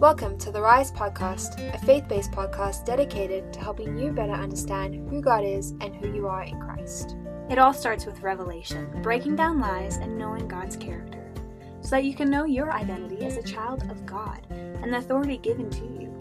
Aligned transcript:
Welcome 0.00 0.38
to 0.38 0.50
the 0.50 0.62
Rise 0.62 0.90
Podcast, 0.90 1.58
a 1.74 1.78
faith 1.84 2.08
based 2.08 2.30
podcast 2.32 2.86
dedicated 2.86 3.52
to 3.52 3.60
helping 3.60 3.98
you 3.98 4.12
better 4.12 4.32
understand 4.32 4.94
who 5.10 5.20
God 5.20 5.44
is 5.44 5.72
and 5.82 5.94
who 5.94 6.10
you 6.14 6.26
are 6.26 6.42
in 6.42 6.58
Christ. 6.58 7.16
It 7.50 7.58
all 7.58 7.74
starts 7.74 8.06
with 8.06 8.22
revelation, 8.22 8.88
breaking 9.02 9.36
down 9.36 9.60
lies 9.60 9.98
and 9.98 10.16
knowing 10.16 10.48
God's 10.48 10.74
character, 10.74 11.30
so 11.82 11.90
that 11.90 12.04
you 12.04 12.14
can 12.14 12.30
know 12.30 12.44
your 12.46 12.72
identity 12.72 13.26
as 13.26 13.36
a 13.36 13.42
child 13.42 13.90
of 13.90 14.06
God 14.06 14.40
and 14.50 14.90
the 14.90 14.96
authority 14.96 15.36
given 15.36 15.68
to 15.68 15.84
you. 15.84 16.16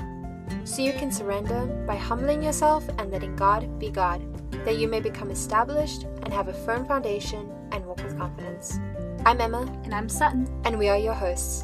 So 0.65 0.81
you 0.81 0.91
can 0.91 1.09
surrender 1.09 1.65
by 1.87 1.95
humbling 1.95 2.43
yourself 2.43 2.85
and 2.97 3.09
letting 3.11 3.37
God 3.37 3.79
be 3.79 3.91
God, 3.91 4.21
that 4.65 4.77
you 4.77 4.89
may 4.89 4.99
become 4.99 5.31
established 5.31 6.03
and 6.23 6.33
have 6.33 6.49
a 6.49 6.53
firm 6.65 6.85
foundation 6.85 7.49
and 7.71 7.85
walk 7.85 8.03
with 8.03 8.17
confidence. 8.17 8.77
I'm 9.25 9.39
Emma, 9.39 9.61
And 9.85 9.95
I'm 9.95 10.09
Sutton. 10.09 10.49
and 10.65 10.77
we 10.77 10.89
are 10.89 10.97
your 10.97 11.13
hosts. 11.13 11.63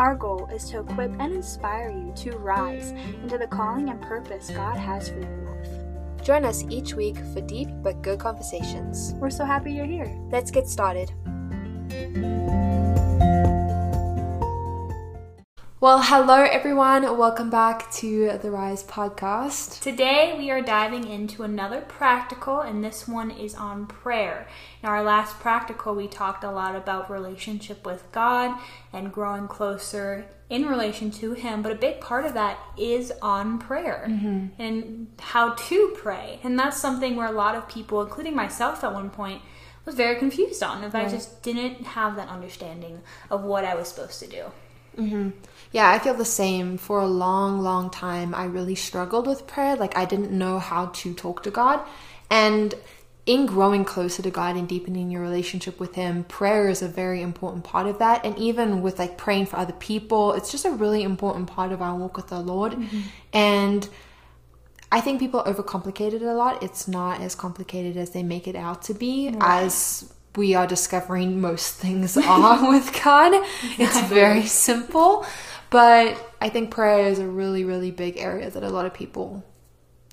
Our 0.00 0.14
goal 0.14 0.48
is 0.50 0.64
to 0.70 0.80
equip 0.80 1.10
and 1.20 1.34
inspire 1.34 1.90
you 1.90 2.10
to 2.16 2.38
rise 2.38 2.92
into 3.22 3.36
the 3.36 3.46
calling 3.46 3.90
and 3.90 4.00
purpose 4.00 4.48
God 4.48 4.78
has 4.78 5.10
for 5.10 5.20
your 5.20 5.44
life. 5.44 6.24
Join 6.24 6.42
us 6.46 6.64
each 6.70 6.94
week 6.94 7.18
for 7.34 7.42
deep 7.42 7.68
but 7.82 8.00
good 8.00 8.18
conversations. 8.18 9.12
We're 9.16 9.28
so 9.28 9.44
happy 9.44 9.72
you're 9.72 9.84
here. 9.84 10.10
Let's 10.32 10.50
get 10.50 10.68
started. 10.68 11.12
Well, 15.82 16.02
hello 16.02 16.42
everyone. 16.42 17.04
Welcome 17.16 17.48
back 17.48 17.90
to 17.92 18.36
the 18.36 18.50
Rise 18.50 18.82
podcast. 18.84 19.80
Today 19.80 20.34
we 20.36 20.50
are 20.50 20.60
diving 20.60 21.08
into 21.08 21.42
another 21.42 21.80
practical, 21.80 22.60
and 22.60 22.84
this 22.84 23.08
one 23.08 23.30
is 23.30 23.54
on 23.54 23.86
prayer. 23.86 24.46
In 24.82 24.90
our 24.90 25.02
last 25.02 25.40
practical, 25.40 25.94
we 25.94 26.06
talked 26.06 26.44
a 26.44 26.50
lot 26.50 26.76
about 26.76 27.10
relationship 27.10 27.86
with 27.86 28.04
God 28.12 28.60
and 28.92 29.10
growing 29.10 29.48
closer 29.48 30.26
in 30.50 30.66
relation 30.66 31.10
to 31.12 31.32
Him, 31.32 31.62
but 31.62 31.72
a 31.72 31.76
big 31.76 32.02
part 32.02 32.26
of 32.26 32.34
that 32.34 32.58
is 32.76 33.10
on 33.22 33.58
prayer 33.58 34.04
mm-hmm. 34.06 34.48
and 34.58 35.06
how 35.18 35.54
to 35.54 35.96
pray. 35.96 36.40
And 36.42 36.58
that's 36.58 36.78
something 36.78 37.16
where 37.16 37.28
a 37.28 37.32
lot 37.32 37.54
of 37.54 37.70
people, 37.70 38.02
including 38.02 38.36
myself 38.36 38.84
at 38.84 38.92
one 38.92 39.08
point, 39.08 39.40
was 39.86 39.94
very 39.94 40.18
confused 40.18 40.62
on 40.62 40.84
if 40.84 40.94
I 40.94 41.08
just 41.08 41.42
didn't 41.42 41.86
have 41.86 42.16
that 42.16 42.28
understanding 42.28 43.00
of 43.30 43.44
what 43.44 43.64
I 43.64 43.74
was 43.74 43.88
supposed 43.88 44.20
to 44.20 44.26
do. 44.26 44.52
Mm-hmm. 44.96 45.30
Yeah, 45.72 45.90
I 45.90 45.98
feel 45.98 46.14
the 46.14 46.24
same. 46.24 46.78
For 46.78 47.00
a 47.00 47.06
long, 47.06 47.60
long 47.60 47.90
time, 47.90 48.34
I 48.34 48.44
really 48.44 48.74
struggled 48.74 49.26
with 49.26 49.46
prayer. 49.46 49.76
Like, 49.76 49.96
I 49.96 50.04
didn't 50.04 50.32
know 50.32 50.58
how 50.58 50.86
to 50.86 51.14
talk 51.14 51.42
to 51.44 51.50
God. 51.50 51.80
And 52.30 52.74
in 53.26 53.46
growing 53.46 53.84
closer 53.84 54.22
to 54.22 54.30
God 54.30 54.56
and 54.56 54.68
deepening 54.68 55.10
your 55.10 55.22
relationship 55.22 55.78
with 55.78 55.94
Him, 55.94 56.24
prayer 56.24 56.68
is 56.68 56.82
a 56.82 56.88
very 56.88 57.22
important 57.22 57.64
part 57.64 57.86
of 57.86 57.98
that. 57.98 58.24
And 58.24 58.36
even 58.38 58.82
with 58.82 58.98
like 58.98 59.16
praying 59.16 59.46
for 59.46 59.56
other 59.56 59.74
people, 59.74 60.32
it's 60.32 60.50
just 60.50 60.64
a 60.64 60.70
really 60.70 61.02
important 61.02 61.48
part 61.48 61.70
of 61.70 61.80
our 61.80 61.94
walk 61.96 62.16
with 62.16 62.28
the 62.28 62.40
Lord. 62.40 62.72
Mm-hmm. 62.72 63.00
And 63.32 63.88
I 64.90 65.00
think 65.00 65.20
people 65.20 65.44
overcomplicate 65.44 66.14
it 66.14 66.22
a 66.22 66.34
lot. 66.34 66.62
It's 66.62 66.88
not 66.88 67.20
as 67.20 67.36
complicated 67.36 67.96
as 67.96 68.10
they 68.10 68.24
make 68.24 68.48
it 68.48 68.56
out 68.56 68.82
to 68.82 68.94
be, 68.94 69.32
as 69.40 70.12
we 70.36 70.54
are 70.54 70.66
discovering 70.66 71.40
most 71.40 71.74
things 71.74 72.16
are 72.16 72.68
with 72.68 72.98
God. 73.02 73.32
It's 73.78 74.00
very 74.02 74.46
simple. 74.46 75.26
But 75.70 76.34
I 76.40 76.48
think 76.48 76.70
prayer 76.70 77.06
is 77.06 77.18
a 77.18 77.26
really, 77.26 77.64
really 77.64 77.90
big 77.92 78.18
area 78.18 78.50
that 78.50 78.62
a 78.62 78.68
lot 78.68 78.86
of 78.86 78.94
people 78.94 79.44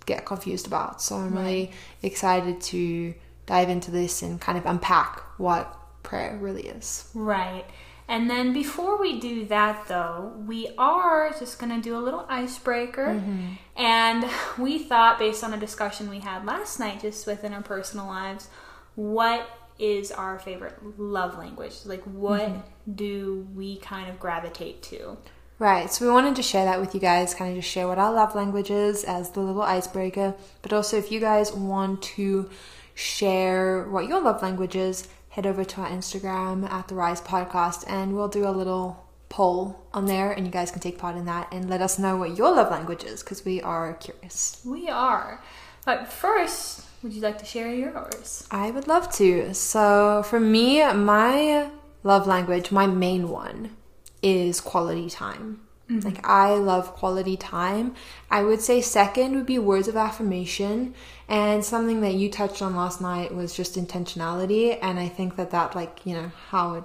get 0.05 0.25
confused 0.25 0.67
about. 0.67 1.01
So 1.01 1.17
I'm 1.17 1.35
really 1.35 1.71
excited 2.01 2.61
to 2.61 3.13
dive 3.45 3.69
into 3.69 3.91
this 3.91 4.21
and 4.21 4.39
kind 4.39 4.57
of 4.57 4.65
unpack 4.65 5.21
what 5.39 5.75
prayer 6.03 6.37
really 6.39 6.67
is. 6.67 7.09
Right. 7.13 7.65
And 8.07 8.29
then 8.29 8.53
before 8.53 8.97
we 8.99 9.19
do 9.19 9.45
that, 9.47 9.87
though, 9.87 10.33
we 10.45 10.69
are 10.77 11.33
just 11.37 11.59
going 11.59 11.75
to 11.75 11.81
do 11.81 11.97
a 11.97 11.99
little 11.99 12.25
icebreaker. 12.29 13.07
Mm-hmm. 13.07 13.53
And 13.75 14.25
we 14.58 14.80
thought, 14.80 15.19
based 15.19 15.43
on 15.43 15.53
a 15.53 15.58
discussion 15.58 16.09
we 16.09 16.19
had 16.19 16.45
last 16.45 16.80
night, 16.80 17.02
just 17.02 17.27
within 17.27 17.52
our 17.52 17.61
personal 17.61 18.05
lives, 18.08 18.47
what 18.95 19.49
is 19.80 20.11
our 20.11 20.39
favorite 20.39 20.99
love 20.99 21.38
language? 21.38 21.73
Like, 21.86 22.04
what 22.04 22.42
mm-hmm. 22.42 22.93
do 22.93 23.48
we 23.55 23.77
kind 23.77 24.10
of 24.10 24.20
gravitate 24.20 24.82
to? 24.83 25.17
Right, 25.60 25.92
so 25.92 26.05
we 26.05 26.11
wanted 26.11 26.36
to 26.36 26.43
share 26.43 26.65
that 26.65 26.80
with 26.80 26.93
you 26.93 26.99
guys, 26.99 27.33
kind 27.33 27.49
of 27.49 27.58
just 27.58 27.71
share 27.71 27.87
what 27.87 27.98
our 27.98 28.14
love 28.14 28.36
language 28.36 28.70
is 28.70 29.04
as 29.04 29.32
the 29.32 29.39
little 29.39 29.64
icebreaker. 29.64 30.36
But 30.61 30.71
also, 30.71 30.98
if 30.98 31.11
you 31.11 31.20
guys 31.20 31.52
want 31.52 32.04
to 32.04 32.49
share 32.93 33.83
what 33.89 34.08
your 34.08 34.21
love 34.21 34.43
language 34.43 34.76
is, 34.76 35.08
head 35.30 35.45
over 35.45 35.64
to 35.64 35.82
our 35.82 35.89
Instagram 35.89 36.67
at 36.70 36.87
the 36.87 36.95
Rise 36.95 37.21
Podcast 37.21 37.83
and 37.87 38.16
we'll 38.16 38.27
do 38.27 38.48
a 38.48 38.49
little 38.49 39.05
poll 39.30 39.86
on 39.93 40.08
there 40.08 40.32
and 40.32 40.48
you 40.48 40.52
guys 40.52 40.71
can 40.71 40.80
take 40.80 40.98
part 40.98 41.16
in 41.16 41.26
that 41.26 41.48
and 41.52 41.70
let 41.70 41.80
us 41.80 41.99
know 41.99 42.17
what 42.17 42.36
your 42.36 42.55
love 42.55 42.71
language 42.71 43.04
is 43.04 43.21
because 43.21 43.45
we 43.45 43.61
are 43.61 43.93
curious. 43.93 44.60
We 44.66 44.89
are. 44.89 45.43
But 45.86 46.11
first, 46.11 46.86
would 47.07 47.15
you 47.15 47.21
like 47.21 47.39
to 47.39 47.45
share 47.45 47.73
yours? 47.73 48.45
I 48.51 48.69
would 48.69 48.85
love 48.85 49.09
to. 49.13 49.53
So, 49.53 50.23
for 50.23 50.41
me, 50.41 50.83
my 50.93 51.69
love 52.03 52.27
language, 52.27 52.69
my 52.69 52.85
main 52.85 53.29
one, 53.29 53.77
is 54.21 54.59
quality 54.59 55.09
time. 55.09 55.61
Mm-hmm. 55.89 56.05
Like, 56.05 56.27
I 56.27 56.55
love 56.55 56.93
quality 56.95 57.37
time. 57.37 57.95
I 58.29 58.43
would 58.43 58.59
say 58.59 58.81
second 58.81 59.35
would 59.35 59.45
be 59.45 59.57
words 59.57 59.87
of 59.87 59.95
affirmation. 59.95 60.93
And 61.29 61.63
something 61.63 62.01
that 62.01 62.15
you 62.15 62.29
touched 62.29 62.61
on 62.61 62.75
last 62.75 62.99
night 62.99 63.33
was 63.33 63.55
just 63.55 63.75
intentionality. 63.75 64.77
And 64.81 64.99
I 64.99 65.07
think 65.07 65.37
that 65.37 65.51
that, 65.51 65.75
like, 65.75 66.05
you 66.05 66.13
know, 66.13 66.31
how 66.49 66.73
it 66.73 66.83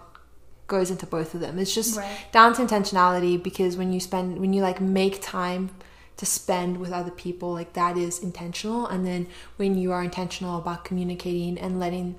goes 0.68 0.88
into 0.88 1.04
both 1.04 1.34
of 1.34 1.40
them. 1.40 1.58
It's 1.58 1.74
just 1.74 1.98
Right. 1.98 2.16
down 2.30 2.54
to 2.54 2.62
intentionality 2.62 3.42
because 3.42 3.76
when 3.76 3.92
you 3.92 3.98
spend, 3.98 4.38
when 4.38 4.52
you 4.52 4.62
like 4.62 4.80
make 4.80 5.20
time 5.20 5.70
to 6.16 6.26
spend 6.26 6.78
with 6.78 6.92
other 6.92 7.10
people, 7.10 7.52
like 7.52 7.72
that 7.72 7.96
is 7.96 8.22
intentional. 8.22 8.86
And 8.86 9.06
then 9.06 9.26
when 9.56 9.76
you 9.76 9.92
are 9.92 10.02
intentional 10.02 10.58
about 10.58 10.84
communicating 10.84 11.58
and 11.58 11.80
letting 11.80 12.16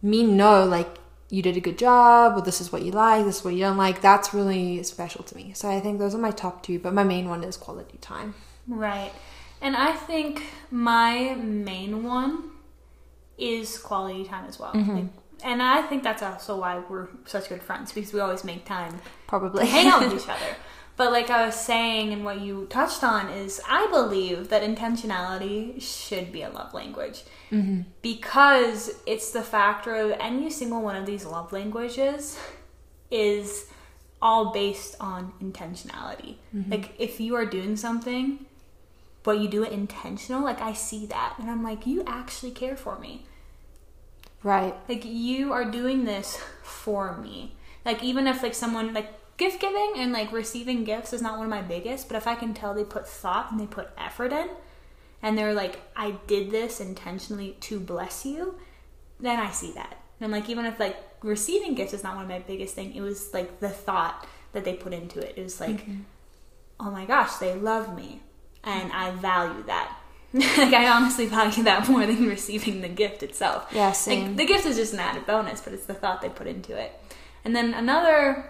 me 0.00 0.22
know, 0.22 0.64
like, 0.64 0.88
you 1.30 1.40
did 1.40 1.56
a 1.56 1.60
good 1.60 1.78
job, 1.78 2.36
or 2.36 2.42
this 2.42 2.60
is 2.60 2.70
what 2.70 2.82
you 2.82 2.92
like, 2.92 3.24
this 3.24 3.38
is 3.38 3.44
what 3.44 3.54
you 3.54 3.60
don't 3.60 3.78
like, 3.78 4.02
that's 4.02 4.34
really 4.34 4.82
special 4.82 5.24
to 5.24 5.34
me. 5.34 5.52
So 5.54 5.66
I 5.70 5.80
think 5.80 5.98
those 5.98 6.14
are 6.14 6.18
my 6.18 6.30
top 6.30 6.62
two, 6.62 6.78
but 6.78 6.92
my 6.92 7.04
main 7.04 7.26
one 7.26 7.42
is 7.42 7.56
quality 7.56 7.96
time. 8.02 8.34
Right. 8.68 9.12
And 9.62 9.74
I 9.74 9.92
think 9.92 10.42
my 10.70 11.34
main 11.34 12.02
one 12.02 12.50
is 13.38 13.78
quality 13.78 14.24
time 14.24 14.44
as 14.46 14.58
well. 14.58 14.74
Mm-hmm. 14.74 14.94
Like, 14.94 15.04
and 15.42 15.62
I 15.62 15.82
think 15.82 16.02
that's 16.02 16.22
also 16.22 16.60
why 16.60 16.82
we're 16.88 17.08
such 17.24 17.48
good 17.48 17.62
friends 17.62 17.92
because 17.92 18.12
we 18.12 18.20
always 18.20 18.44
make 18.44 18.64
time 18.64 19.00
Probably. 19.26 19.64
to 19.64 19.70
hang 19.70 19.86
out 19.86 20.02
with 20.02 20.14
each 20.22 20.28
other. 20.28 20.56
But 21.02 21.10
like 21.10 21.30
I 21.30 21.46
was 21.46 21.56
saying, 21.56 22.12
and 22.12 22.24
what 22.24 22.42
you 22.42 22.68
touched 22.70 23.02
on 23.02 23.28
is, 23.28 23.60
I 23.68 23.88
believe 23.88 24.50
that 24.50 24.62
intentionality 24.62 25.82
should 25.82 26.30
be 26.30 26.42
a 26.42 26.48
love 26.48 26.74
language 26.74 27.24
mm-hmm. 27.50 27.80
because 28.02 28.94
it's 29.04 29.32
the 29.32 29.42
factor 29.42 29.96
of 29.96 30.12
any 30.20 30.48
single 30.48 30.80
one 30.80 30.94
of 30.94 31.04
these 31.04 31.24
love 31.24 31.52
languages 31.52 32.38
is 33.10 33.66
all 34.22 34.52
based 34.52 34.94
on 35.00 35.32
intentionality. 35.42 36.36
Mm-hmm. 36.54 36.70
Like 36.70 36.94
if 37.00 37.18
you 37.18 37.34
are 37.34 37.46
doing 37.46 37.74
something, 37.74 38.46
but 39.24 39.40
you 39.40 39.48
do 39.48 39.64
it 39.64 39.72
intentional, 39.72 40.44
like 40.44 40.60
I 40.60 40.72
see 40.72 41.06
that, 41.06 41.34
and 41.40 41.50
I'm 41.50 41.64
like, 41.64 41.84
you 41.84 42.04
actually 42.06 42.52
care 42.52 42.76
for 42.76 42.96
me. 43.00 43.26
Right. 44.44 44.76
Like 44.88 45.04
you 45.04 45.52
are 45.52 45.68
doing 45.68 46.04
this 46.04 46.38
for 46.62 47.16
me. 47.16 47.56
Like 47.84 48.04
even 48.04 48.28
if 48.28 48.44
like 48.44 48.54
someone 48.54 48.94
like 48.94 49.12
gift 49.36 49.60
giving 49.60 49.94
and 49.96 50.12
like 50.12 50.32
receiving 50.32 50.84
gifts 50.84 51.12
is 51.12 51.22
not 51.22 51.36
one 51.36 51.46
of 51.46 51.50
my 51.50 51.62
biggest, 51.62 52.08
but 52.08 52.16
if 52.16 52.26
I 52.26 52.34
can 52.34 52.54
tell 52.54 52.74
they 52.74 52.84
put 52.84 53.08
thought 53.08 53.50
and 53.50 53.60
they 53.60 53.66
put 53.66 53.90
effort 53.98 54.32
in 54.32 54.48
and 55.22 55.36
they're 55.36 55.54
like 55.54 55.80
I 55.96 56.12
did 56.26 56.50
this 56.50 56.80
intentionally 56.80 57.56
to 57.60 57.80
bless 57.80 58.24
you, 58.26 58.56
then 59.20 59.38
I 59.38 59.50
see 59.50 59.72
that. 59.72 59.98
And 60.20 60.32
like 60.32 60.48
even 60.48 60.66
if 60.66 60.78
like 60.78 60.96
receiving 61.22 61.74
gifts 61.74 61.94
is 61.94 62.02
not 62.02 62.14
one 62.14 62.24
of 62.24 62.30
my 62.30 62.40
biggest 62.40 62.74
thing, 62.74 62.94
it 62.94 63.00
was 63.00 63.32
like 63.32 63.60
the 63.60 63.68
thought 63.68 64.26
that 64.52 64.64
they 64.64 64.74
put 64.74 64.92
into 64.92 65.20
it. 65.20 65.34
It 65.36 65.42
was 65.42 65.60
like 65.60 65.82
mm-hmm. 65.82 66.02
oh 66.80 66.90
my 66.90 67.04
gosh, 67.04 67.36
they 67.36 67.54
love 67.54 67.96
me 67.96 68.20
and 68.64 68.92
I 68.92 69.10
value 69.12 69.64
that. 69.64 69.98
like 70.32 70.72
I 70.72 70.88
honestly 70.88 71.26
value 71.26 71.62
that 71.64 71.88
more 71.88 72.06
than 72.06 72.26
receiving 72.26 72.80
the 72.80 72.88
gift 72.88 73.22
itself. 73.22 73.68
Yeah, 73.72 73.88
Like, 73.88 73.96
same. 73.96 74.36
the 74.36 74.46
gift 74.46 74.64
is 74.64 74.76
just 74.76 74.94
an 74.94 75.00
added 75.00 75.26
bonus, 75.26 75.60
but 75.60 75.72
it's 75.74 75.86
the 75.86 75.94
thought 75.94 76.22
they 76.22 76.30
put 76.30 76.46
into 76.46 76.76
it. 76.76 76.92
And 77.44 77.54
then 77.54 77.74
another 77.74 78.48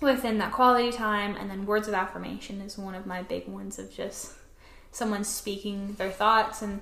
within 0.00 0.38
that 0.38 0.52
quality 0.52 0.92
time, 0.92 1.36
and 1.36 1.50
then 1.50 1.66
words 1.66 1.88
of 1.88 1.94
affirmation 1.94 2.60
is 2.60 2.78
one 2.78 2.94
of 2.94 3.06
my 3.06 3.22
big 3.22 3.48
ones 3.48 3.78
of 3.78 3.92
just 3.92 4.34
someone 4.92 5.24
speaking 5.24 5.94
their 5.98 6.10
thoughts 6.10 6.62
and 6.62 6.80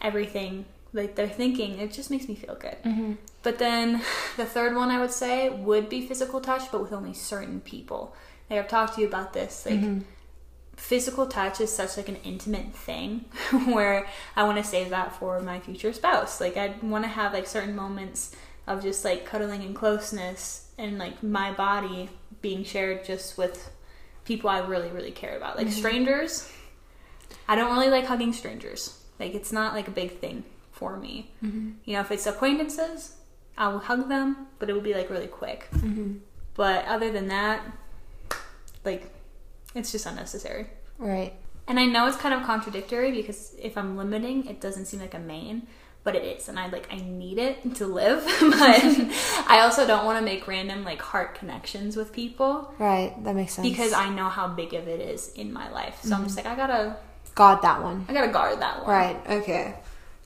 everything 0.00 0.64
like 0.92 1.14
they're 1.14 1.28
thinking. 1.28 1.78
It 1.78 1.92
just 1.92 2.10
makes 2.10 2.28
me 2.28 2.34
feel 2.34 2.54
good. 2.54 2.76
Mm-hmm. 2.84 3.12
But 3.42 3.58
then 3.58 4.02
the 4.36 4.46
third 4.46 4.74
one 4.74 4.90
I 4.90 5.00
would 5.00 5.10
say 5.10 5.50
would 5.50 5.88
be 5.88 6.06
physical 6.06 6.40
touch, 6.40 6.70
but 6.70 6.80
with 6.80 6.92
only 6.92 7.14
certain 7.14 7.60
people. 7.60 8.14
Like 8.48 8.60
I've 8.60 8.68
talked 8.68 8.94
to 8.94 9.02
you 9.02 9.06
about 9.06 9.32
this. 9.32 9.66
Like 9.66 10.02
physical 10.78 11.26
touch 11.26 11.60
is 11.60 11.74
such 11.74 11.96
like 11.96 12.08
an 12.08 12.16
intimate 12.24 12.72
thing 12.72 13.24
where 13.66 14.06
I 14.36 14.44
want 14.44 14.58
to 14.58 14.64
save 14.64 14.90
that 14.90 15.12
for 15.12 15.40
my 15.40 15.60
future 15.60 15.92
spouse. 15.92 16.40
Like 16.40 16.56
I 16.56 16.74
want 16.82 17.04
to 17.04 17.08
have 17.08 17.32
like 17.32 17.46
certain 17.46 17.74
moments 17.76 18.34
of 18.68 18.82
just 18.82 19.04
like 19.04 19.24
cuddling 19.24 19.62
and 19.62 19.74
closeness 19.74 20.70
and 20.76 20.98
like 20.98 21.22
my 21.22 21.52
body 21.52 22.10
being 22.42 22.62
shared 22.62 23.04
just 23.04 23.38
with 23.38 23.70
people 24.24 24.50
I 24.50 24.58
really, 24.58 24.90
really 24.90 25.10
care 25.10 25.36
about. 25.36 25.56
Like 25.56 25.66
mm-hmm. 25.68 25.78
strangers, 25.78 26.52
I 27.48 27.56
don't 27.56 27.72
really 27.72 27.90
like 27.90 28.04
hugging 28.04 28.32
strangers. 28.32 29.02
Like 29.18 29.34
it's 29.34 29.50
not 29.52 29.74
like 29.74 29.88
a 29.88 29.90
big 29.90 30.18
thing 30.18 30.44
for 30.70 30.96
me. 30.96 31.32
Mm-hmm. 31.42 31.70
You 31.84 31.94
know, 31.94 32.00
if 32.00 32.10
it's 32.10 32.26
acquaintances, 32.26 33.16
I 33.56 33.68
will 33.68 33.80
hug 33.80 34.08
them, 34.08 34.46
but 34.58 34.68
it 34.70 34.74
will 34.74 34.80
be 34.82 34.94
like 34.94 35.10
really 35.10 35.26
quick. 35.26 35.68
Mm-hmm. 35.72 36.18
But 36.54 36.84
other 36.84 37.10
than 37.10 37.28
that, 37.28 37.62
like 38.84 39.12
it's 39.74 39.90
just 39.90 40.06
unnecessary. 40.06 40.68
Right. 40.98 41.34
And 41.66 41.78
I 41.78 41.86
know 41.86 42.06
it's 42.06 42.16
kind 42.16 42.34
of 42.34 42.42
contradictory 42.44 43.12
because 43.12 43.54
if 43.60 43.76
I'm 43.76 43.96
limiting, 43.96 44.46
it 44.46 44.60
doesn't 44.60 44.86
seem 44.86 45.00
like 45.00 45.14
a 45.14 45.18
main, 45.18 45.66
but 46.08 46.16
it 46.16 46.24
is, 46.24 46.48
and 46.48 46.58
I 46.58 46.68
like 46.68 46.88
I 46.90 46.96
need 46.96 47.36
it 47.36 47.74
to 47.74 47.86
live. 47.86 48.24
but 48.40 48.80
I 49.46 49.60
also 49.60 49.86
don't 49.86 50.06
want 50.06 50.18
to 50.18 50.24
make 50.24 50.48
random 50.48 50.82
like 50.82 51.02
heart 51.02 51.34
connections 51.34 51.96
with 51.98 52.14
people 52.14 52.72
Right. 52.78 53.12
That 53.24 53.34
makes 53.36 53.52
sense. 53.52 53.68
because 53.68 53.92
I 53.92 54.08
know 54.08 54.30
how 54.30 54.48
big 54.48 54.72
of 54.72 54.88
it 54.88 55.00
is 55.02 55.30
in 55.34 55.52
my 55.52 55.70
life. 55.70 55.98
So 56.02 56.14
I'm 56.16 56.24
just 56.24 56.38
like 56.38 56.46
I 56.46 56.54
gotta 56.56 56.96
got 57.34 57.60
that 57.60 57.82
one. 57.82 58.06
I 58.08 58.14
gotta 58.14 58.32
guard 58.32 58.58
that 58.62 58.78
one. 58.78 58.88
Right. 58.90 59.20
Okay. 59.28 59.74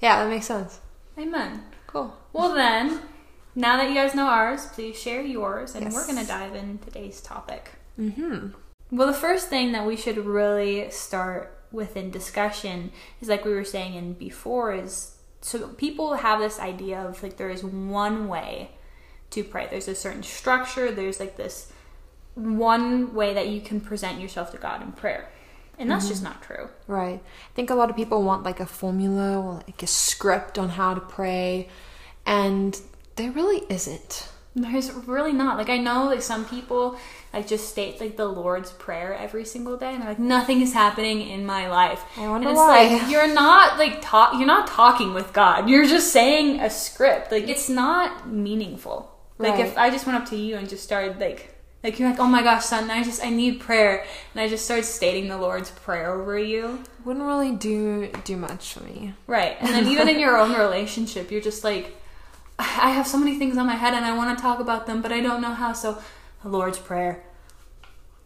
Yeah, 0.00 0.22
that 0.22 0.30
makes 0.30 0.46
sense. 0.46 0.78
Amen. 1.18 1.64
Cool. 1.88 2.16
Well 2.32 2.54
then, 2.54 3.00
now 3.56 3.76
that 3.78 3.88
you 3.88 3.96
guys 3.96 4.14
know 4.14 4.26
ours, 4.28 4.66
please 4.66 4.96
share 4.96 5.20
yours, 5.22 5.74
and 5.74 5.82
Yes. 5.86 5.94
we're 5.94 6.06
gonna 6.06 6.24
dive 6.24 6.54
in 6.54 6.78
today's 6.78 7.20
topic. 7.20 7.72
Mm-hmm. 7.98 8.50
Well, 8.92 9.08
the 9.08 9.12
first 9.26 9.48
thing 9.48 9.72
that 9.72 9.84
we 9.84 9.96
should 9.96 10.18
really 10.18 10.90
start 10.90 11.58
within 11.72 12.12
discussion 12.12 12.92
is 13.20 13.28
like 13.28 13.44
we 13.44 13.52
were 13.52 13.64
saying 13.64 13.94
in 13.94 14.12
before 14.12 14.72
is 14.74 15.16
so 15.42 15.68
people 15.68 16.14
have 16.14 16.40
this 16.40 16.58
idea 16.58 17.00
of 17.00 17.22
like 17.22 17.36
there 17.36 17.50
is 17.50 17.62
one 17.62 18.28
way 18.28 18.70
to 19.30 19.44
pray. 19.44 19.66
There's 19.70 19.88
a 19.88 19.94
certain 19.94 20.22
structure, 20.22 20.90
there's 20.90 21.20
like 21.20 21.36
this 21.36 21.72
one 22.34 23.12
way 23.14 23.34
that 23.34 23.48
you 23.48 23.60
can 23.60 23.80
present 23.80 24.20
yourself 24.20 24.52
to 24.52 24.58
God 24.58 24.82
in 24.82 24.92
prayer. 24.92 25.30
And 25.78 25.90
that's 25.90 26.04
mm-hmm. 26.04 26.12
just 26.12 26.22
not 26.22 26.42
true. 26.42 26.68
Right. 26.86 27.20
I 27.24 27.54
think 27.54 27.70
a 27.70 27.74
lot 27.74 27.90
of 27.90 27.96
people 27.96 28.22
want 28.22 28.44
like 28.44 28.60
a 28.60 28.66
formula 28.66 29.40
or 29.40 29.54
like 29.54 29.82
a 29.82 29.86
script 29.86 30.58
on 30.58 30.70
how 30.70 30.94
to 30.94 31.00
pray, 31.00 31.68
and 32.24 32.80
there 33.16 33.32
really 33.32 33.64
isn't. 33.68 34.28
There's 34.54 34.92
really 34.92 35.32
not. 35.32 35.56
Like 35.56 35.70
I 35.70 35.78
know 35.78 36.06
like 36.06 36.22
some 36.22 36.44
people 36.44 36.98
like 37.32 37.46
just 37.46 37.70
state 37.70 38.00
like 38.00 38.16
the 38.16 38.26
Lord's 38.26 38.70
Prayer 38.70 39.14
every 39.14 39.44
single 39.44 39.76
day 39.76 39.94
and 39.94 40.02
they're 40.02 40.10
like 40.10 40.18
nothing 40.18 40.60
is 40.60 40.74
happening 40.74 41.22
in 41.22 41.46
my 41.46 41.68
life. 41.68 42.04
I 42.18 42.28
wonder 42.28 42.48
and 42.48 42.56
it's 42.56 42.58
why. 42.58 42.86
like 42.86 43.10
you're 43.10 43.32
not 43.32 43.78
like 43.78 44.00
talk 44.02 44.34
you're 44.34 44.46
not 44.46 44.66
talking 44.66 45.14
with 45.14 45.32
God. 45.32 45.70
You're 45.70 45.86
just 45.86 46.12
saying 46.12 46.60
a 46.60 46.68
script. 46.68 47.32
Like 47.32 47.48
it's 47.48 47.68
not 47.68 48.28
meaningful. 48.28 49.10
Like 49.38 49.58
if 49.58 49.76
I 49.76 49.90
just 49.90 50.06
went 50.06 50.18
up 50.22 50.28
to 50.28 50.36
you 50.36 50.56
and 50.56 50.68
just 50.68 50.84
started 50.84 51.18
like 51.18 51.52
like 51.82 51.98
you're 51.98 52.08
like, 52.08 52.20
oh 52.20 52.26
my 52.26 52.42
gosh, 52.42 52.66
son, 52.66 52.90
I 52.90 53.02
just 53.02 53.24
I 53.24 53.30
need 53.30 53.60
prayer, 53.60 54.04
and 54.34 54.40
I 54.40 54.48
just 54.48 54.64
started 54.64 54.84
stating 54.84 55.28
the 55.28 55.36
Lord's 55.36 55.70
prayer 55.70 56.12
over 56.12 56.38
you, 56.38 56.82
Wouldn't 57.04 57.24
really 57.24 57.52
do 57.52 58.08
do 58.24 58.36
much 58.36 58.74
for 58.74 58.84
me. 58.84 59.14
right? 59.26 59.56
And 59.60 59.70
then 59.70 59.88
even 59.88 60.08
in 60.08 60.20
your 60.20 60.36
own 60.36 60.52
relationship, 60.52 61.32
you're 61.32 61.40
just 61.40 61.64
like, 61.64 61.96
I 62.82 62.90
have 62.90 63.06
so 63.06 63.18
many 63.18 63.38
things 63.38 63.56
on 63.58 63.66
my 63.66 63.74
head 63.74 63.94
and 63.94 64.04
I 64.04 64.16
want 64.16 64.36
to 64.36 64.42
talk 64.42 64.60
about 64.60 64.86
them, 64.86 65.02
but 65.02 65.12
I 65.12 65.20
don't 65.20 65.40
know 65.40 65.52
how. 65.54 65.72
So, 65.72 65.98
the 66.42 66.48
Lord's 66.48 66.78
Prayer. 66.78 67.22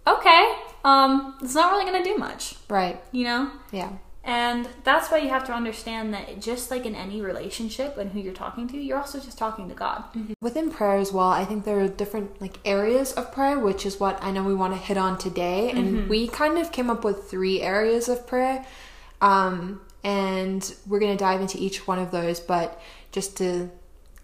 Okay, 0.06 0.54
um, 0.84 1.34
it's 1.42 1.54
not 1.54 1.72
really 1.72 1.84
gonna 1.84 2.04
do 2.04 2.16
much, 2.16 2.54
Right. 2.68 3.02
you 3.12 3.24
know. 3.24 3.50
Yeah. 3.72 3.90
And 4.22 4.68
that's 4.82 5.08
why 5.10 5.18
you 5.18 5.28
have 5.28 5.44
to 5.46 5.52
understand 5.52 6.12
that 6.14 6.40
just 6.40 6.70
like 6.70 6.84
in 6.84 6.96
any 6.96 7.20
relationship 7.20 7.96
and 7.96 8.10
who 8.10 8.18
you're 8.18 8.32
talking 8.34 8.66
to, 8.68 8.76
you're 8.76 8.98
also 8.98 9.20
just 9.20 9.38
talking 9.38 9.68
to 9.68 9.74
God. 9.74 10.02
Within 10.40 10.70
prayer 10.70 10.96
as 10.96 11.12
well, 11.12 11.28
I 11.28 11.44
think 11.44 11.64
there 11.64 11.78
are 11.78 11.86
different 11.88 12.40
like 12.40 12.58
areas 12.64 13.12
of 13.12 13.30
prayer, 13.32 13.58
which 13.60 13.86
is 13.86 14.00
what 14.00 14.20
I 14.22 14.32
know 14.32 14.42
we 14.42 14.54
want 14.54 14.72
to 14.74 14.80
hit 14.80 14.96
on 14.96 15.16
today. 15.16 15.70
And 15.70 16.08
we 16.08 16.26
kind 16.26 16.58
of 16.58 16.72
came 16.72 16.90
up 16.90 17.04
with 17.04 17.30
three 17.30 17.62
areas 17.62 18.08
of 18.08 18.26
prayer. 18.26 18.66
Um, 19.20 19.80
and 20.02 20.74
we're 20.88 20.98
going 20.98 21.16
to 21.16 21.22
dive 21.24 21.40
into 21.40 21.58
each 21.58 21.86
one 21.86 22.00
of 22.00 22.10
those, 22.10 22.40
but 22.40 22.80
just 23.12 23.36
to 23.38 23.70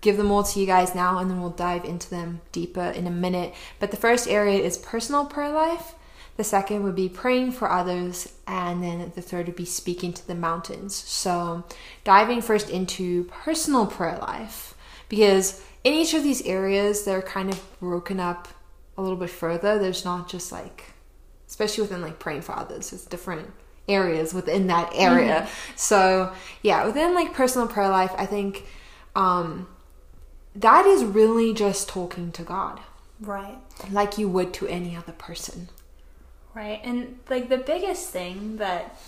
give 0.02 0.18
them 0.18 0.30
all 0.30 0.42
to 0.42 0.60
you 0.60 0.66
guys 0.66 0.94
now, 0.94 1.18
and 1.18 1.30
then 1.30 1.40
we'll 1.40 1.50
dive 1.50 1.84
into 1.84 2.10
them 2.10 2.42
deeper 2.50 2.82
in 2.82 3.06
a 3.06 3.10
minute. 3.10 3.54
But 3.78 3.90
the 3.90 3.96
first 3.96 4.28
area 4.28 4.58
is 4.58 4.76
personal 4.76 5.24
prayer 5.24 5.52
life. 5.52 5.94
The 6.36 6.44
second 6.44 6.82
would 6.82 6.96
be 6.96 7.08
praying 7.08 7.52
for 7.52 7.70
others, 7.70 8.32
and 8.46 8.82
then 8.82 9.12
the 9.14 9.22
third 9.22 9.46
would 9.46 9.56
be 9.56 9.64
speaking 9.64 10.12
to 10.14 10.26
the 10.26 10.34
mountains. 10.34 10.94
So, 10.94 11.64
diving 12.04 12.42
first 12.42 12.68
into 12.68 13.24
personal 13.24 13.86
prayer 13.86 14.18
life, 14.18 14.74
because 15.08 15.62
in 15.84 15.92
each 15.92 16.14
of 16.14 16.22
these 16.22 16.42
areas, 16.42 17.04
they're 17.04 17.22
kind 17.22 17.50
of 17.50 17.80
broken 17.80 18.18
up 18.18 18.48
a 18.96 19.02
little 19.02 19.16
bit 19.16 19.30
further. 19.30 19.78
There's 19.78 20.04
not 20.04 20.28
just 20.28 20.50
like, 20.50 20.92
especially 21.48 21.82
within 21.82 22.02
like 22.02 22.18
praying 22.18 22.42
for 22.42 22.56
others, 22.56 22.90
there's 22.90 23.04
different 23.04 23.50
areas 23.88 24.32
within 24.32 24.66
that 24.68 24.90
area. 24.94 25.48
So, 25.76 26.32
yeah, 26.62 26.86
within 26.86 27.14
like 27.14 27.34
personal 27.34 27.68
prayer 27.68 27.88
life, 27.88 28.12
I 28.16 28.26
think 28.26 28.64
um, 29.14 29.66
that 30.54 30.86
is 30.86 31.04
really 31.04 31.52
just 31.54 31.88
talking 31.88 32.32
to 32.32 32.42
God 32.42 32.80
Right. 33.20 33.58
like 33.90 34.18
you 34.18 34.28
would 34.28 34.52
to 34.54 34.66
any 34.66 34.96
other 34.96 35.12
person. 35.12 35.68
Right. 36.54 36.80
And 36.84 37.18
like 37.30 37.48
the 37.48 37.58
biggest 37.58 38.10
thing 38.10 38.56
that 38.58 38.98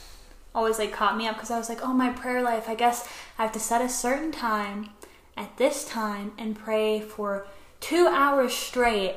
always 0.55 0.79
like 0.79 0.93
caught 0.93 1.17
me 1.17 1.27
up 1.27 1.35
because 1.35 1.51
I 1.51 1.59
was 1.59 1.69
like, 1.69 1.85
oh, 1.85 1.93
my 1.93 2.11
prayer 2.11 2.43
life, 2.43 2.69
I 2.69 2.75
guess 2.75 3.07
I 3.39 3.43
have 3.43 3.53
to 3.53 3.59
set 3.61 3.83
a 3.83 3.89
certain 3.89 4.33
time 4.33 4.91
at 5.37 5.57
this 5.57 5.85
time 5.85 6.33
and 6.39 6.57
pray 6.59 7.01
for 7.01 7.47
two 7.81 8.07
hours 8.07 8.55
straight. 8.55 9.17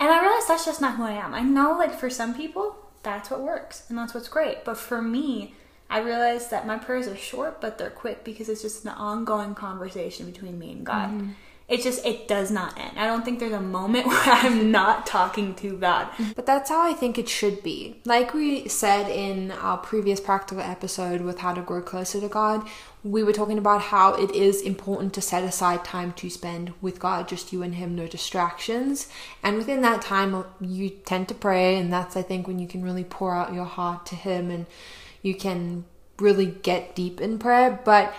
And 0.00 0.10
I 0.10 0.20
realized 0.20 0.48
that's 0.48 0.64
just 0.66 0.80
not 0.80 0.96
who 0.96 1.04
I 1.04 1.12
am. 1.12 1.32
I 1.32 1.40
know, 1.42 1.78
like, 1.78 1.94
for 1.98 2.10
some 2.10 2.34
people, 2.34 2.76
that's 3.04 3.30
what 3.30 3.40
works 3.40 3.84
and 3.88 3.96
that's 3.96 4.12
what's 4.12 4.28
great. 4.28 4.64
But 4.64 4.76
for 4.76 5.00
me, 5.00 5.54
I 5.88 6.00
realized 6.00 6.50
that 6.50 6.66
my 6.66 6.76
prayers 6.76 7.06
are 7.06 7.16
short, 7.16 7.60
but 7.60 7.78
they're 7.78 7.90
quick 7.90 8.24
because 8.24 8.48
it's 8.48 8.62
just 8.62 8.84
an 8.84 8.90
ongoing 8.90 9.54
conversation 9.54 10.26
between 10.26 10.58
me 10.58 10.72
and 10.72 10.84
God. 10.84 11.10
Mm-hmm. 11.10 11.30
It 11.66 11.82
just, 11.82 12.04
it 12.04 12.28
does 12.28 12.50
not 12.50 12.78
end. 12.78 12.98
I 12.98 13.06
don't 13.06 13.24
think 13.24 13.38
there's 13.38 13.52
a 13.52 13.60
moment 13.60 14.06
where 14.08 14.20
I'm 14.22 14.70
not 14.70 15.06
talking 15.06 15.54
to 15.56 15.76
God. 15.78 16.08
But 16.36 16.44
that's 16.44 16.68
how 16.68 16.86
I 16.86 16.92
think 16.92 17.18
it 17.18 17.28
should 17.28 17.62
be. 17.62 18.00
Like 18.04 18.34
we 18.34 18.68
said 18.68 19.08
in 19.08 19.50
our 19.50 19.78
previous 19.78 20.20
practical 20.20 20.62
episode 20.62 21.22
with 21.22 21.38
how 21.38 21.54
to 21.54 21.62
grow 21.62 21.80
closer 21.80 22.20
to 22.20 22.28
God, 22.28 22.68
we 23.02 23.22
were 23.22 23.32
talking 23.32 23.58
about 23.58 23.82
how 23.82 24.14
it 24.14 24.30
is 24.30 24.62
important 24.62 25.12
to 25.14 25.20
set 25.20 25.44
aside 25.44 25.84
time 25.84 26.12
to 26.14 26.30
spend 26.30 26.72
with 26.80 26.98
God, 26.98 27.28
just 27.28 27.52
you 27.52 27.62
and 27.62 27.74
Him, 27.74 27.94
no 27.94 28.06
distractions. 28.06 29.08
And 29.42 29.56
within 29.56 29.82
that 29.82 30.02
time, 30.02 30.44
you 30.60 30.90
tend 30.90 31.28
to 31.28 31.34
pray, 31.34 31.76
and 31.76 31.92
that's, 31.92 32.16
I 32.16 32.22
think, 32.22 32.46
when 32.46 32.58
you 32.58 32.66
can 32.66 32.82
really 32.82 33.04
pour 33.04 33.34
out 33.34 33.54
your 33.54 33.66
heart 33.66 34.06
to 34.06 34.16
Him 34.16 34.50
and 34.50 34.66
you 35.22 35.34
can 35.34 35.84
really 36.18 36.46
get 36.46 36.94
deep 36.94 37.20
in 37.20 37.38
prayer. 37.38 37.80
But 37.84 38.14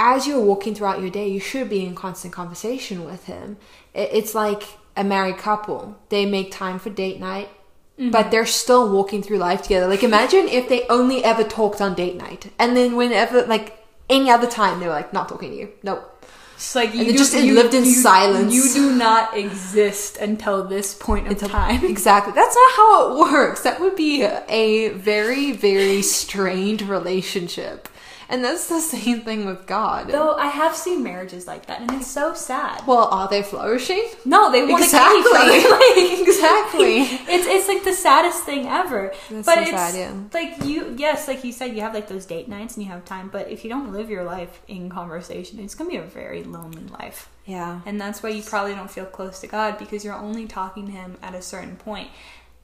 as 0.00 0.26
you're 0.26 0.40
walking 0.40 0.74
throughout 0.74 1.00
your 1.00 1.10
day, 1.10 1.28
you 1.28 1.38
should 1.38 1.68
be 1.68 1.84
in 1.84 1.94
constant 1.94 2.32
conversation 2.32 3.04
with 3.04 3.26
him. 3.26 3.58
It's 3.92 4.34
like 4.34 4.62
a 4.96 5.04
married 5.04 5.36
couple. 5.36 5.98
They 6.08 6.24
make 6.24 6.50
time 6.50 6.78
for 6.78 6.88
date 6.88 7.20
night, 7.20 7.50
mm-hmm. 7.98 8.10
but 8.10 8.30
they're 8.30 8.46
still 8.46 8.90
walking 8.90 9.22
through 9.22 9.36
life 9.36 9.60
together. 9.62 9.86
Like 9.86 10.02
imagine 10.02 10.48
if 10.48 10.70
they 10.70 10.86
only 10.88 11.22
ever 11.22 11.44
talked 11.44 11.82
on 11.82 11.94
date 11.94 12.16
night. 12.16 12.50
And 12.58 12.74
then 12.74 12.96
whenever 12.96 13.42
like 13.42 13.84
any 14.08 14.30
other 14.30 14.48
time 14.48 14.80
they 14.80 14.86
were 14.86 14.92
like 14.92 15.12
not 15.12 15.28
talking 15.28 15.50
to 15.50 15.56
you. 15.56 15.68
Nope. 15.82 16.06
It's 16.54 16.74
like 16.74 16.94
you 16.94 17.04
do- 17.04 17.12
just 17.12 17.34
you- 17.34 17.54
lived 17.54 17.74
in 17.74 17.84
you- 17.84 17.92
silence. 17.92 18.54
You 18.54 18.72
do 18.72 18.96
not 18.96 19.36
exist 19.36 20.16
until 20.16 20.66
this 20.66 20.94
point 20.94 21.28
of 21.28 21.38
time. 21.38 21.84
Exactly. 21.90 22.32
That's 22.32 22.54
not 22.54 22.72
how 22.72 23.12
it 23.12 23.32
works. 23.32 23.60
That 23.62 23.80
would 23.80 23.96
be 23.96 24.22
a 24.22 24.88
very, 24.88 25.52
very 25.52 26.00
strained 26.00 26.80
relationship. 26.82 27.88
And 28.30 28.44
that's 28.44 28.68
the 28.68 28.80
same 28.80 29.22
thing 29.22 29.44
with 29.44 29.66
God. 29.66 30.06
Though 30.08 30.34
I 30.36 30.46
have 30.46 30.76
seen 30.76 31.02
marriages 31.02 31.48
like 31.48 31.66
that, 31.66 31.80
and 31.80 31.90
it's 31.90 32.06
so 32.06 32.32
sad. 32.32 32.86
Well, 32.86 33.08
are 33.10 33.28
they 33.28 33.42
flourishing? 33.42 34.08
No, 34.24 34.52
they 34.52 34.62
want 34.64 34.84
Exactly. 34.84 35.22
to 35.22 35.60
kill. 35.60 35.70
Like, 35.80 36.28
Exactly. 36.28 36.98
It's 37.34 37.46
it's 37.46 37.68
like 37.68 37.82
the 37.82 37.92
saddest 37.92 38.44
thing 38.44 38.66
ever. 38.68 39.12
That's 39.28 39.46
but 39.46 39.56
so 39.56 39.60
it's 39.62 39.70
sad, 39.70 39.94
yeah. 39.96 40.14
like 40.32 40.64
you 40.64 40.94
yes, 40.96 41.26
like 41.26 41.42
you 41.42 41.52
said, 41.52 41.74
you 41.74 41.80
have 41.80 41.92
like 41.92 42.06
those 42.08 42.24
date 42.24 42.48
nights 42.48 42.76
and 42.76 42.86
you 42.86 42.92
have 42.92 43.04
time. 43.04 43.28
But 43.30 43.50
if 43.50 43.64
you 43.64 43.70
don't 43.70 43.92
live 43.92 44.08
your 44.08 44.24
life 44.24 44.62
in 44.68 44.88
conversation, 44.88 45.58
it's 45.58 45.74
gonna 45.74 45.90
be 45.90 45.96
a 45.96 46.02
very 46.02 46.44
lonely 46.44 46.84
life. 46.84 47.28
Yeah. 47.46 47.80
And 47.84 48.00
that's 48.00 48.22
why 48.22 48.28
you 48.30 48.42
probably 48.42 48.74
don't 48.74 48.90
feel 48.90 49.06
close 49.06 49.40
to 49.40 49.48
God 49.48 49.76
because 49.78 50.04
you're 50.04 50.14
only 50.14 50.46
talking 50.46 50.86
to 50.86 50.92
Him 50.92 51.16
at 51.20 51.34
a 51.34 51.42
certain 51.42 51.74
point. 51.76 52.08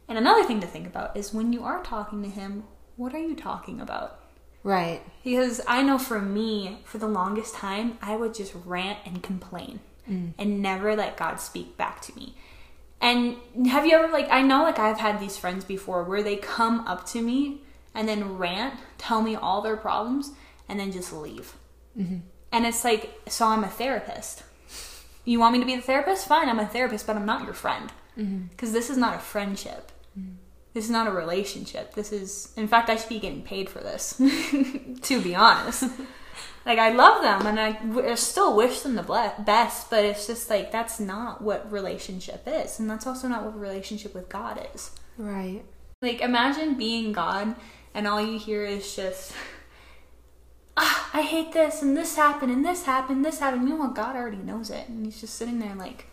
And 0.09 0.17
another 0.17 0.45
thing 0.45 0.61
to 0.61 0.67
think 0.69 0.87
about 0.87 1.17
is 1.17 1.35
when 1.35 1.53
you 1.53 1.65
are 1.65 1.83
talking 1.83 2.23
to 2.23 2.29
Him, 2.29 2.63
what 2.95 3.15
are 3.15 3.19
you 3.19 3.35
talking 3.35 3.81
about? 3.81 4.21
Right. 4.67 5.01
Because 5.23 5.61
I 5.69 5.83
know 5.83 5.97
for 5.97 6.21
me, 6.21 6.81
for 6.83 6.99
the 6.99 7.07
longest 7.07 7.55
time, 7.55 7.99
I 8.03 8.17
would 8.17 8.35
just 8.35 8.53
rant 8.65 8.99
and 9.07 9.23
complain 9.23 9.79
mm. 10.11 10.33
and 10.37 10.61
never 10.61 10.97
let 10.97 11.17
God 11.17 11.37
speak 11.37 11.77
back 11.77 12.01
to 12.03 12.17
me. 12.17 12.35
And 13.01 13.37
have 13.69 13.87
you 13.87 13.93
ever, 13.93 14.13
like, 14.13 14.29
I 14.29 14.43
know, 14.43 14.65
like, 14.65 14.81
I've 14.81 14.99
had 14.99 15.21
these 15.21 15.37
friends 15.37 15.65
before 15.65 16.03
where 16.03 16.21
they 16.21 16.35
come 16.35 16.81
up 16.81 17.07
to 17.11 17.23
me 17.23 17.61
and 17.95 18.09
then 18.09 18.39
rant, 18.39 18.75
tell 18.99 19.23
me 19.23 19.37
all 19.37 19.63
their 19.63 19.77
problems, 19.77 20.33
and 20.69 20.81
then 20.81 20.91
just 20.91 21.13
leave. 21.13 21.55
Mm-hmm. 21.97 22.19
And 22.51 22.67
it's 22.67 22.83
like, 22.83 23.21
so 23.29 23.47
I'm 23.47 23.63
a 23.63 23.69
therapist. 23.69 24.43
You 25.25 25.39
want 25.39 25.53
me 25.53 25.61
to 25.61 25.67
be 25.67 25.77
the 25.77 25.83
therapist? 25.83 26.27
Fine, 26.27 26.49
I'm 26.49 26.59
a 26.59 26.67
therapist, 26.67 27.07
but 27.07 27.15
I'm 27.15 27.27
not 27.27 27.45
your 27.45 27.55
friend. 27.55 27.93
Mm-hmm. 28.19 28.47
Because 28.51 28.73
this 28.73 28.91
is 28.91 28.97
not 28.97 29.15
a 29.15 29.21
friendship. 29.21 29.93
This 30.77 30.85
is 30.85 30.91
not 30.91 31.07
a 31.07 31.11
relationship. 31.11 31.95
This 31.95 32.13
is, 32.13 32.53
in 32.55 32.69
fact, 32.69 32.91
I 32.91 32.97
should 32.97 33.09
be 33.09 33.19
getting 33.19 33.41
paid 33.41 33.71
for 33.71 33.79
this, 33.79 34.13
to 35.05 35.23
be 35.23 35.35
honest. 35.35 35.85
like, 36.67 36.79
I 36.79 36.93
love 36.93 37.23
them 37.23 37.47
and 37.47 37.59
I, 37.59 37.73
w- 37.73 38.07
I 38.07 38.15
still 38.15 38.55
wish 38.55 38.81
them 38.83 38.95
the 38.95 39.03
ble- 39.03 39.33
best, 39.39 39.89
but 39.89 40.05
it's 40.05 40.27
just 40.27 40.51
like, 40.51 40.71
that's 40.71 41.01
not 41.01 41.41
what 41.41 41.73
relationship 41.73 42.43
is. 42.47 42.79
And 42.79 42.91
that's 42.91 43.07
also 43.07 43.27
not 43.27 43.43
what 43.43 43.59
relationship 43.59 44.15
with 44.15 44.29
God 44.29 44.69
is. 44.75 44.91
Right. 45.17 45.63
Like, 46.03 46.21
imagine 46.21 46.77
being 46.77 47.11
God 47.13 47.55
and 47.95 48.07
all 48.07 48.21
you 48.21 48.39
hear 48.39 48.63
is 48.63 48.95
just, 48.95 49.33
ah, 50.77 51.09
I 51.15 51.23
hate 51.23 51.53
this 51.53 51.81
and 51.81 51.97
this 51.97 52.17
happened 52.17 52.53
and 52.53 52.63
this 52.63 52.85
happened, 52.85 53.25
this 53.25 53.39
happened. 53.39 53.65
Meanwhile, 53.65 53.93
God 53.93 54.15
already 54.15 54.37
knows 54.37 54.69
it. 54.69 54.91
And 54.91 55.07
he's 55.07 55.23
just 55.23 55.37
sitting 55.37 55.59
there 55.59 55.75
like, 55.75 56.05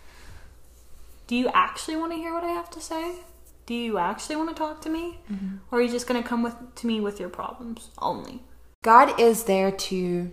do 1.27 1.35
you 1.35 1.49
actually 1.53 1.97
want 1.97 2.13
to 2.13 2.17
hear 2.17 2.33
what 2.33 2.45
I 2.45 2.51
have 2.51 2.69
to 2.69 2.79
say? 2.79 3.15
Do 3.65 3.73
you 3.73 3.97
actually 3.97 4.35
want 4.35 4.49
to 4.49 4.55
talk 4.55 4.81
to 4.81 4.89
me? 4.89 5.19
Mm-hmm. 5.31 5.57
Or 5.71 5.79
are 5.79 5.81
you 5.81 5.89
just 5.89 6.07
going 6.07 6.21
to 6.21 6.27
come 6.27 6.43
with 6.43 6.55
to 6.75 6.87
me 6.87 6.99
with 6.99 7.19
your 7.19 7.29
problems 7.29 7.89
only? 7.97 8.41
God 8.81 9.19
is 9.19 9.45
there 9.45 9.71
to 9.71 10.31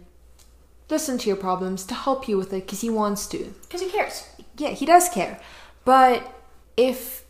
listen 0.88 1.18
to 1.18 1.28
your 1.28 1.36
problems, 1.36 1.84
to 1.84 1.94
help 1.94 2.28
you 2.28 2.36
with 2.36 2.52
it, 2.52 2.66
because 2.66 2.80
He 2.80 2.90
wants 2.90 3.26
to. 3.28 3.38
Because 3.62 3.80
he 3.80 3.90
cares. 3.90 4.28
Yeah, 4.56 4.70
He 4.70 4.84
does 4.84 5.08
care. 5.08 5.40
But 5.84 6.34
if 6.76 7.24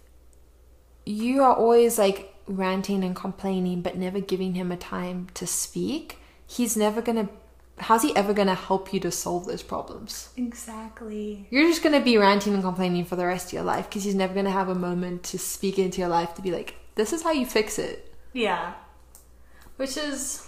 you 1.04 1.42
are 1.42 1.54
always 1.54 1.98
like 1.98 2.34
ranting 2.46 3.04
and 3.04 3.14
complaining, 3.14 3.82
but 3.82 3.96
never 3.96 4.20
giving 4.20 4.54
Him 4.54 4.72
a 4.72 4.76
time 4.76 5.28
to 5.34 5.46
speak, 5.46 6.18
He's 6.46 6.76
never 6.76 7.02
gonna. 7.02 7.28
How's 7.80 8.02
He 8.02 8.14
ever 8.14 8.34
gonna 8.34 8.54
help 8.54 8.92
you 8.92 9.00
to 9.00 9.10
solve 9.10 9.46
those 9.46 9.62
problems? 9.62 10.28
Exactly. 10.36 11.46
You're 11.50 11.68
just 11.68 11.82
gonna 11.82 12.00
be 12.00 12.18
ranting 12.18 12.54
and 12.54 12.62
complaining 12.62 13.04
for 13.04 13.16
the 13.16 13.26
rest 13.26 13.48
of 13.48 13.52
your 13.54 13.62
life 13.62 13.88
because 13.88 14.04
He's 14.04 14.14
never 14.14 14.34
gonna 14.34 14.50
have 14.50 14.68
a 14.68 14.74
moment 14.74 15.22
to 15.24 15.38
speak 15.38 15.78
into 15.78 16.00
your 16.00 16.08
life 16.08 16.34
to 16.34 16.42
be 16.42 16.50
like, 16.50 16.76
"This 16.94 17.12
is 17.12 17.22
how 17.22 17.32
you 17.32 17.46
fix 17.46 17.78
it." 17.78 18.14
Yeah. 18.32 18.74
Which 19.76 19.96
is 19.96 20.46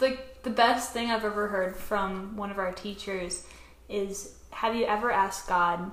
like 0.00 0.42
the 0.42 0.50
best 0.50 0.92
thing 0.92 1.10
I've 1.10 1.24
ever 1.24 1.48
heard 1.48 1.76
from 1.76 2.36
one 2.36 2.50
of 2.50 2.58
our 2.58 2.72
teachers 2.72 3.46
is 3.88 4.36
have 4.50 4.74
you 4.74 4.84
ever 4.84 5.10
asked 5.10 5.48
God 5.48 5.90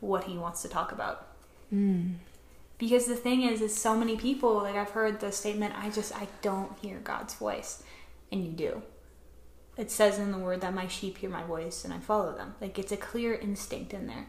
what 0.00 0.24
he 0.24 0.38
wants 0.38 0.62
to 0.62 0.68
talk 0.68 0.92
about? 0.92 1.28
Mm. 1.72 2.16
Because 2.78 3.06
the 3.06 3.16
thing 3.16 3.42
is 3.42 3.60
is 3.60 3.74
so 3.74 3.96
many 3.96 4.16
people 4.16 4.54
like 4.54 4.76
I've 4.76 4.90
heard 4.90 5.20
the 5.20 5.32
statement 5.32 5.74
I 5.76 5.90
just 5.90 6.14
I 6.14 6.28
don't 6.42 6.78
hear 6.78 6.98
God's 6.98 7.34
voice 7.34 7.82
and 8.30 8.44
you 8.44 8.52
do. 8.52 8.82
It 9.76 9.90
says 9.90 10.18
in 10.18 10.32
the 10.32 10.38
word 10.38 10.62
that 10.62 10.74
my 10.74 10.88
sheep 10.88 11.18
hear 11.18 11.28
my 11.28 11.42
voice 11.42 11.84
and 11.84 11.92
I 11.92 11.98
follow 11.98 12.34
them. 12.34 12.54
Like 12.60 12.78
it's 12.78 12.92
a 12.92 12.96
clear 12.96 13.34
instinct 13.34 13.92
in 13.92 14.06
there. 14.06 14.26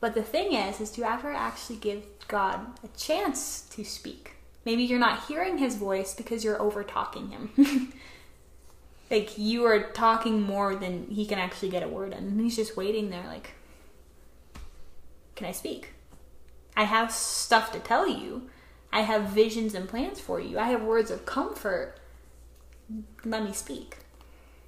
But 0.00 0.14
the 0.14 0.22
thing 0.22 0.52
is, 0.52 0.80
is 0.80 0.90
to 0.92 1.04
ever 1.04 1.32
actually 1.32 1.76
give 1.76 2.04
God 2.28 2.60
a 2.84 2.88
chance 2.96 3.62
to 3.70 3.84
speak. 3.84 4.36
Maybe 4.64 4.84
you're 4.84 4.98
not 4.98 5.26
hearing 5.26 5.58
his 5.58 5.76
voice 5.76 6.14
because 6.14 6.44
you're 6.44 6.60
over 6.60 6.84
talking 6.84 7.30
him. 7.30 7.92
like 9.10 9.36
you 9.36 9.64
are 9.64 9.90
talking 9.90 10.42
more 10.42 10.76
than 10.76 11.06
he 11.10 11.26
can 11.26 11.38
actually 11.38 11.70
get 11.70 11.82
a 11.82 11.88
word 11.88 12.12
in. 12.12 12.18
And 12.18 12.40
he's 12.40 12.56
just 12.56 12.76
waiting 12.76 13.10
there, 13.10 13.26
like, 13.26 13.52
can 15.34 15.46
I 15.46 15.52
speak? 15.52 15.94
I 16.76 16.84
have 16.84 17.10
stuff 17.10 17.72
to 17.72 17.80
tell 17.80 18.08
you. 18.08 18.48
I 18.92 19.00
have 19.00 19.30
visions 19.30 19.74
and 19.74 19.88
plans 19.88 20.20
for 20.20 20.38
you. 20.38 20.58
I 20.58 20.68
have 20.68 20.82
words 20.82 21.10
of 21.10 21.26
comfort. 21.26 21.98
Let 23.24 23.42
me 23.42 23.52
speak 23.52 24.03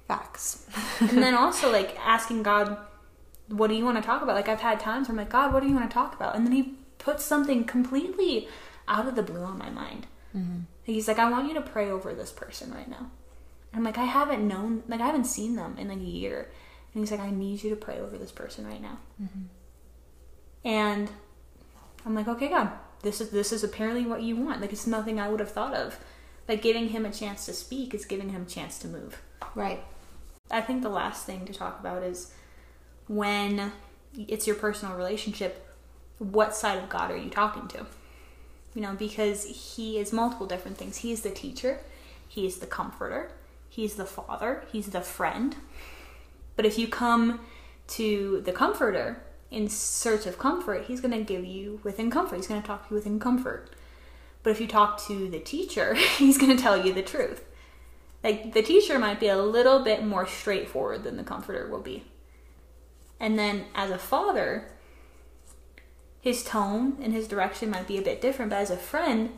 Facts. 0.07 0.65
and 0.99 1.21
then 1.21 1.33
also 1.33 1.71
like 1.71 1.97
asking 1.99 2.43
God, 2.43 2.77
what 3.47 3.67
do 3.67 3.75
you 3.75 3.85
want 3.85 3.97
to 3.97 4.03
talk 4.03 4.21
about? 4.21 4.35
Like 4.35 4.49
I've 4.49 4.61
had 4.61 4.79
times 4.79 5.07
where 5.07 5.13
I'm 5.13 5.17
like, 5.17 5.29
God, 5.29 5.53
what 5.53 5.61
do 5.61 5.69
you 5.69 5.75
want 5.75 5.89
to 5.89 5.93
talk 5.93 6.15
about? 6.15 6.35
And 6.35 6.45
then 6.45 6.53
He 6.53 6.75
puts 6.97 7.23
something 7.23 7.63
completely 7.63 8.47
out 8.87 9.07
of 9.07 9.15
the 9.15 9.23
blue 9.23 9.43
on 9.43 9.57
my 9.57 9.69
mind. 9.69 10.07
Mm-hmm. 10.35 10.61
He's 10.83 11.07
like, 11.07 11.19
I 11.19 11.29
want 11.29 11.47
you 11.47 11.53
to 11.55 11.61
pray 11.61 11.89
over 11.89 12.13
this 12.13 12.31
person 12.31 12.73
right 12.73 12.89
now. 12.89 13.11
And 13.73 13.79
I'm 13.79 13.83
like, 13.83 13.97
I 13.97 14.05
haven't 14.05 14.47
known, 14.47 14.83
like 14.87 15.01
I 15.01 15.05
haven't 15.05 15.25
seen 15.25 15.55
them 15.55 15.77
in 15.77 15.89
like 15.89 15.99
a 15.99 16.01
year. 16.01 16.49
And 16.93 17.01
He's 17.01 17.11
like, 17.11 17.19
I 17.19 17.29
need 17.29 17.63
you 17.63 17.69
to 17.69 17.75
pray 17.75 17.99
over 17.99 18.17
this 18.17 18.31
person 18.31 18.65
right 18.65 18.81
now. 18.81 18.99
Mm-hmm. 19.21 19.43
And 20.63 21.09
I'm 22.05 22.15
like, 22.15 22.27
okay, 22.27 22.49
God, 22.49 22.71
this 23.01 23.21
is 23.21 23.29
this 23.29 23.51
is 23.51 23.63
apparently 23.63 24.05
what 24.05 24.21
you 24.21 24.35
want. 24.35 24.61
Like 24.61 24.73
it's 24.73 24.87
nothing 24.87 25.19
I 25.19 25.29
would 25.29 25.39
have 25.39 25.51
thought 25.51 25.73
of. 25.73 25.99
Like 26.47 26.61
giving 26.61 26.89
him 26.89 27.05
a 27.05 27.11
chance 27.11 27.45
to 27.45 27.53
speak 27.53 27.93
is 27.93 28.05
giving 28.05 28.29
him 28.29 28.43
a 28.43 28.45
chance 28.45 28.79
to 28.79 28.87
move. 28.87 29.21
Right. 29.55 29.83
I 30.49 30.61
think 30.61 30.81
the 30.81 30.89
last 30.89 31.25
thing 31.25 31.45
to 31.45 31.53
talk 31.53 31.79
about 31.79 32.03
is 32.03 32.33
when 33.07 33.71
it's 34.15 34.47
your 34.47 34.55
personal 34.55 34.95
relationship, 34.95 35.65
what 36.19 36.55
side 36.55 36.81
of 36.81 36.89
God 36.89 37.11
are 37.11 37.17
you 37.17 37.29
talking 37.29 37.67
to? 37.69 37.85
You 38.73 38.81
know, 38.81 38.93
because 38.93 39.75
He 39.75 39.99
is 39.99 40.13
multiple 40.13 40.47
different 40.47 40.77
things. 40.77 40.97
He 40.97 41.11
is 41.11 41.21
the 41.21 41.31
teacher, 41.31 41.79
He 42.27 42.45
is 42.45 42.57
the 42.57 42.67
comforter, 42.67 43.31
He's 43.69 43.95
the 43.95 44.05
father, 44.05 44.63
He's 44.71 44.87
the 44.87 45.01
friend. 45.01 45.55
But 46.55 46.65
if 46.65 46.77
you 46.77 46.87
come 46.87 47.41
to 47.89 48.41
the 48.45 48.51
comforter 48.51 49.21
in 49.51 49.69
search 49.69 50.25
of 50.25 50.37
comfort, 50.37 50.85
He's 50.85 51.01
going 51.01 51.13
to 51.13 51.23
give 51.23 51.45
you 51.45 51.79
within 51.83 52.09
comfort. 52.09 52.37
He's 52.37 52.47
going 52.47 52.61
to 52.61 52.67
talk 52.67 52.87
to 52.87 52.93
you 52.93 52.95
within 52.95 53.19
comfort. 53.19 53.69
But 54.43 54.51
if 54.51 54.61
you 54.61 54.67
talk 54.67 55.05
to 55.07 55.29
the 55.29 55.39
teacher, 55.39 55.93
He's 56.17 56.37
going 56.37 56.55
to 56.55 56.61
tell 56.61 56.77
you 56.77 56.93
the 56.93 57.03
truth 57.03 57.43
like 58.23 58.53
the 58.53 58.61
teacher 58.61 58.97
might 58.99 59.19
be 59.19 59.27
a 59.27 59.37
little 59.37 59.83
bit 59.83 60.03
more 60.03 60.27
straightforward 60.27 61.03
than 61.03 61.17
the 61.17 61.23
comforter 61.23 61.67
will 61.67 61.81
be 61.81 62.03
and 63.19 63.37
then 63.37 63.65
as 63.75 63.91
a 63.91 63.97
father 63.97 64.69
his 66.21 66.43
tone 66.43 66.97
and 67.01 67.13
his 67.13 67.27
direction 67.27 67.69
might 67.69 67.87
be 67.87 67.97
a 67.97 68.01
bit 68.01 68.21
different 68.21 68.49
but 68.51 68.59
as 68.59 68.71
a 68.71 68.77
friend 68.77 69.29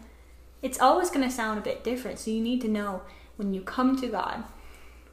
it's 0.62 0.80
always 0.80 1.10
going 1.10 1.28
to 1.28 1.34
sound 1.34 1.58
a 1.58 1.64
bit 1.64 1.84
different 1.84 2.20
so 2.20 2.32
you 2.32 2.42
need 2.42 2.62
to 2.62 2.68
know 2.68 3.02
when 3.38 3.54
you 3.54 3.62
come 3.62 4.00
to 4.00 4.08
god 4.08 4.44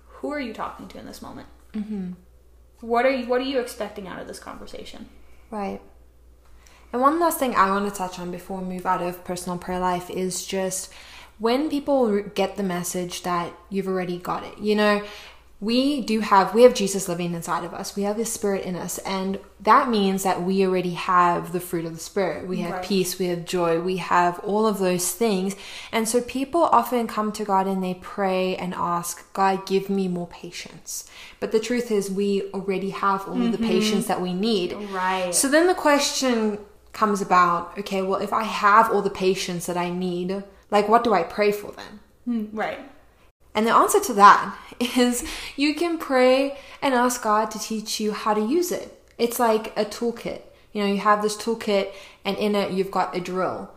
who 0.07 0.31
are 0.31 0.41
you 0.41 0.53
talking 0.53 0.89
to 0.89 0.99
in 0.99 1.07
this 1.07 1.23
moment 1.23 1.49
mm-hmm. 1.73 2.13
what 2.81 3.05
are 3.05 3.11
you 3.11 3.27
what 3.27 3.41
are 3.41 3.45
you 3.45 3.61
expecting 3.61 4.09
out 4.09 4.21
of 4.21 4.27
this 4.27 4.39
conversation 4.39 5.09
Right. 5.51 5.81
And 6.93 7.03
one 7.03 7.21
last 7.21 7.39
thing 7.39 7.55
I 7.55 7.71
want 7.71 7.93
to 7.93 7.97
touch 7.97 8.19
on 8.19 8.31
before 8.31 8.61
we 8.61 8.75
move 8.75 8.87
out 8.87 9.03
of 9.03 9.25
personal 9.25 9.59
prayer 9.59 9.81
life 9.81 10.11
is 10.11 10.47
just 10.47 10.93
when 11.38 11.69
people 11.69 12.23
get 12.23 12.57
the 12.57 12.62
message 12.62 13.23
that 13.23 13.52
you've 13.69 13.88
already 13.88 14.19
got 14.19 14.45
it. 14.45 14.59
You 14.59 14.75
know, 14.75 15.02
we 15.59 16.02
do 16.02 16.21
have 16.21 16.55
we 16.55 16.64
have 16.64 16.75
Jesus 16.75 17.09
living 17.09 17.33
inside 17.33 17.64
of 17.64 17.73
us. 17.73 17.97
We 17.97 18.02
have 18.02 18.16
his 18.16 18.31
spirit 18.31 18.64
in 18.66 18.76
us 18.76 18.99
and 18.99 19.38
that 19.61 19.88
means 19.88 20.23
that 20.23 20.43
we 20.43 20.66
already 20.66 20.93
have 20.93 21.52
the 21.52 21.61
fruit 21.61 21.87
of 21.87 21.95
the 21.95 22.00
spirit. 22.00 22.47
We 22.47 22.59
have 22.59 22.73
Right. 22.73 22.85
peace, 22.85 23.19
we 23.19 23.26
have 23.26 23.47
joy, 23.47 23.81
we 23.81 23.97
have 23.97 24.38
all 24.40 24.66
of 24.66 24.78
those 24.78 25.12
things. 25.12 25.57
And 25.93 26.07
so 26.07 26.21
people 26.21 26.64
often 26.64 27.07
come 27.07 27.33
to 27.33 27.45
God 27.45 27.66
and 27.66 27.83
they 27.83 27.95
pray 27.95 28.55
and 28.57 28.75
ask, 28.75 29.33
God, 29.33 29.64
give 29.64 29.88
me 29.88 30.09
more 30.09 30.26
patience. 30.26 31.05
But 31.40 31.52
the 31.52 31.61
truth 31.61 31.90
is 31.90 32.11
we 32.11 32.50
already 32.52 32.90
have 32.90 33.26
all 33.26 33.40
of 33.40 33.52
the 33.52 33.57
mm-hmm. 33.57 33.66
patience 33.66 34.07
that 34.09 34.21
we 34.21 34.35
need. 34.35 34.75
right 34.93 35.35
So 35.35 35.49
then 35.49 35.66
the 35.66 35.75
question 35.75 36.59
comes 36.93 37.23
about 37.23 37.78
okay, 37.78 38.02
well, 38.02 38.21
if 38.21 38.33
I 38.35 38.45
have 38.45 38.90
all 38.90 39.00
the 39.00 39.11
patience 39.11 39.64
that 39.66 39.78
I 39.78 39.88
need, 39.88 40.43
like, 40.71 40.89
what 40.89 41.05
do 41.05 41.15
I 41.15 41.23
pray 41.23 41.53
for 41.53 41.73
then? 41.73 42.01
Hmm, 42.25 42.57
right 42.57 42.81
And 43.55 43.67
the 43.67 43.75
answer 43.75 44.01
to 44.01 44.13
that 44.15 44.57
is 44.97 45.25
you 45.57 45.75
can 45.75 45.99
pray 45.99 46.59
and 46.83 46.95
ask 46.95 47.23
God 47.23 47.51
to 47.53 47.59
teach 47.59 48.01
you 48.01 48.13
how 48.13 48.35
to 48.35 48.41
use 48.41 48.73
it. 48.73 49.03
It's 49.19 49.39
like 49.39 49.77
a 49.79 49.85
toolkit. 49.85 50.43
You 50.73 50.83
know, 50.83 50.93
you 50.93 50.99
have 50.99 51.23
this 51.23 51.37
toolkit, 51.37 51.93
and 52.25 52.37
in 52.37 52.55
it, 52.55 52.73
you've 52.73 52.91
got 52.91 53.17
a 53.17 53.21
drill. 53.21 53.71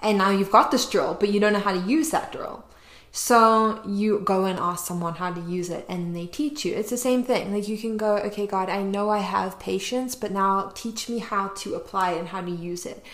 And 0.00 0.16
now 0.16 0.30
you've 0.30 0.50
got 0.50 0.70
this 0.70 0.88
drill, 0.88 1.16
but 1.18 1.28
you 1.28 1.40
don't 1.40 1.52
know 1.52 1.58
how 1.58 1.72
to 1.72 1.86
use 1.86 2.10
that 2.10 2.32
drill. 2.32 2.64
So 3.10 3.82
you 3.86 4.20
go 4.20 4.44
and 4.44 4.58
ask 4.58 4.86
someone 4.86 5.14
how 5.14 5.32
to 5.32 5.40
use 5.40 5.70
it 5.70 5.86
and 5.88 6.14
they 6.14 6.26
teach 6.26 6.64
you. 6.64 6.74
It's 6.74 6.90
the 6.90 6.96
same 6.96 7.24
thing. 7.24 7.52
Like 7.52 7.66
you 7.66 7.78
can 7.78 7.96
go, 7.96 8.16
okay, 8.18 8.46
God, 8.46 8.68
I 8.68 8.82
know 8.82 9.10
I 9.10 9.18
have 9.18 9.58
patience, 9.58 10.14
but 10.14 10.30
now 10.30 10.70
teach 10.74 11.08
me 11.08 11.18
how 11.18 11.48
to 11.48 11.74
apply 11.74 12.12
it 12.12 12.18
and 12.18 12.28
how 12.28 12.42
to 12.42 12.50
use 12.50 12.86
it. 12.86 13.04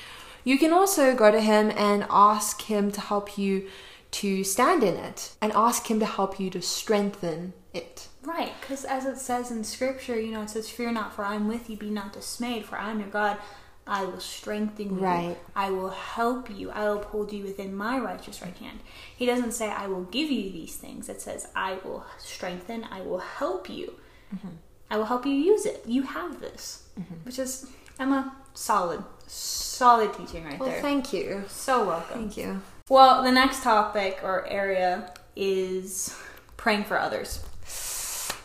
You 0.44 0.58
can 0.58 0.72
also 0.72 1.14
go 1.14 1.30
to 1.30 1.40
Him 1.40 1.72
and 1.76 2.06
ask 2.10 2.62
Him 2.62 2.92
to 2.92 3.00
help 3.00 3.36
you 3.36 3.68
to 4.12 4.44
stand 4.44 4.84
in 4.84 4.94
it 4.94 5.34
and 5.40 5.50
ask 5.52 5.90
Him 5.90 5.98
to 5.98 6.06
help 6.06 6.38
you 6.38 6.48
to 6.50 6.62
strengthen 6.62 7.54
it. 7.72 8.08
Right, 8.22 8.52
because 8.60 8.84
as 8.84 9.04
it 9.06 9.18
says 9.18 9.50
in 9.50 9.64
Scripture, 9.64 10.18
you 10.20 10.30
know, 10.30 10.42
it 10.42 10.50
says, 10.50 10.70
"Fear 10.70 10.92
not, 10.92 11.12
for 11.12 11.24
I 11.24 11.34
am 11.34 11.48
with 11.48 11.68
you. 11.68 11.76
Be 11.76 11.90
not 11.90 12.12
dismayed, 12.12 12.64
for 12.64 12.78
I 12.78 12.90
am 12.90 13.00
your 13.00 13.08
God. 13.08 13.38
I 13.86 14.04
will 14.06 14.20
strengthen 14.20 14.98
you. 14.98 15.04
Right. 15.04 15.36
I 15.54 15.70
will 15.70 15.90
help 15.90 16.48
you. 16.48 16.70
I 16.70 16.88
will 16.88 17.02
hold 17.02 17.32
you 17.32 17.42
within 17.42 17.74
my 17.74 17.98
righteous 17.98 18.40
right 18.40 18.56
hand." 18.56 18.80
He 19.14 19.26
doesn't 19.26 19.52
say, 19.52 19.68
"I 19.68 19.88
will 19.88 20.04
give 20.04 20.30
you 20.30 20.50
these 20.50 20.76
things." 20.76 21.08
It 21.08 21.20
says, 21.20 21.48
"I 21.54 21.78
will 21.84 22.06
strengthen. 22.18 22.84
I 22.84 23.00
will 23.02 23.18
help 23.18 23.68
you. 23.68 23.94
Mm-hmm. 24.34 24.48
I 24.90 24.96
will 24.96 25.06
help 25.06 25.26
you 25.26 25.32
use 25.32 25.66
it. 25.66 25.82
You 25.86 26.02
have 26.02 26.40
this," 26.40 26.84
mm-hmm. 26.98 27.14
which 27.24 27.38
is 27.38 27.66
Emma 27.98 28.36
solid, 28.54 29.04
solid 29.26 29.63
teaching 29.78 30.44
right 30.44 30.58
Well, 30.58 30.68
there. 30.70 30.80
thank 30.80 31.12
you. 31.12 31.44
so 31.48 31.86
welcome. 31.86 32.20
Thank 32.20 32.36
you. 32.36 32.60
Well, 32.88 33.22
the 33.22 33.32
next 33.32 33.62
topic 33.62 34.20
or 34.22 34.46
area 34.46 35.12
is 35.36 36.16
praying 36.56 36.84
for 36.84 36.98
others. 36.98 37.42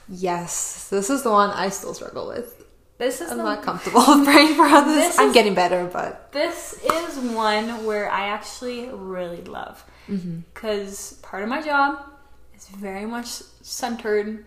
Yes, 0.07 0.89
this 0.89 1.09
is 1.09 1.24
the 1.24 1.31
one 1.31 1.51
I 1.51 1.69
still 1.69 1.93
struggle 1.93 2.27
with. 2.27 2.65
This 2.98 3.21
is 3.21 3.31
I'm 3.31 3.38
the, 3.38 3.43
not 3.43 3.63
comfortable 3.63 4.03
with 4.07 4.25
praying 4.25 4.55
for 4.55 4.63
others. 4.65 5.15
I'm 5.17 5.29
is- 5.29 5.33
getting 5.33 5.53
better, 5.53 5.86
but 5.91 6.31
this 6.31 6.74
is 6.83 7.17
one 7.17 7.86
where 7.86 8.09
I 8.12 8.27
actually 8.29 8.89
really 8.89 9.41
love 9.43 9.83
mm-hmm. 10.07 10.39
because 10.53 11.13
part 11.21 11.43
of 11.43 11.50
my 11.50 11.62
job 11.62 12.00
is 12.57 12.67
very 12.69 13.05
much 13.05 13.27
centered 13.62 14.45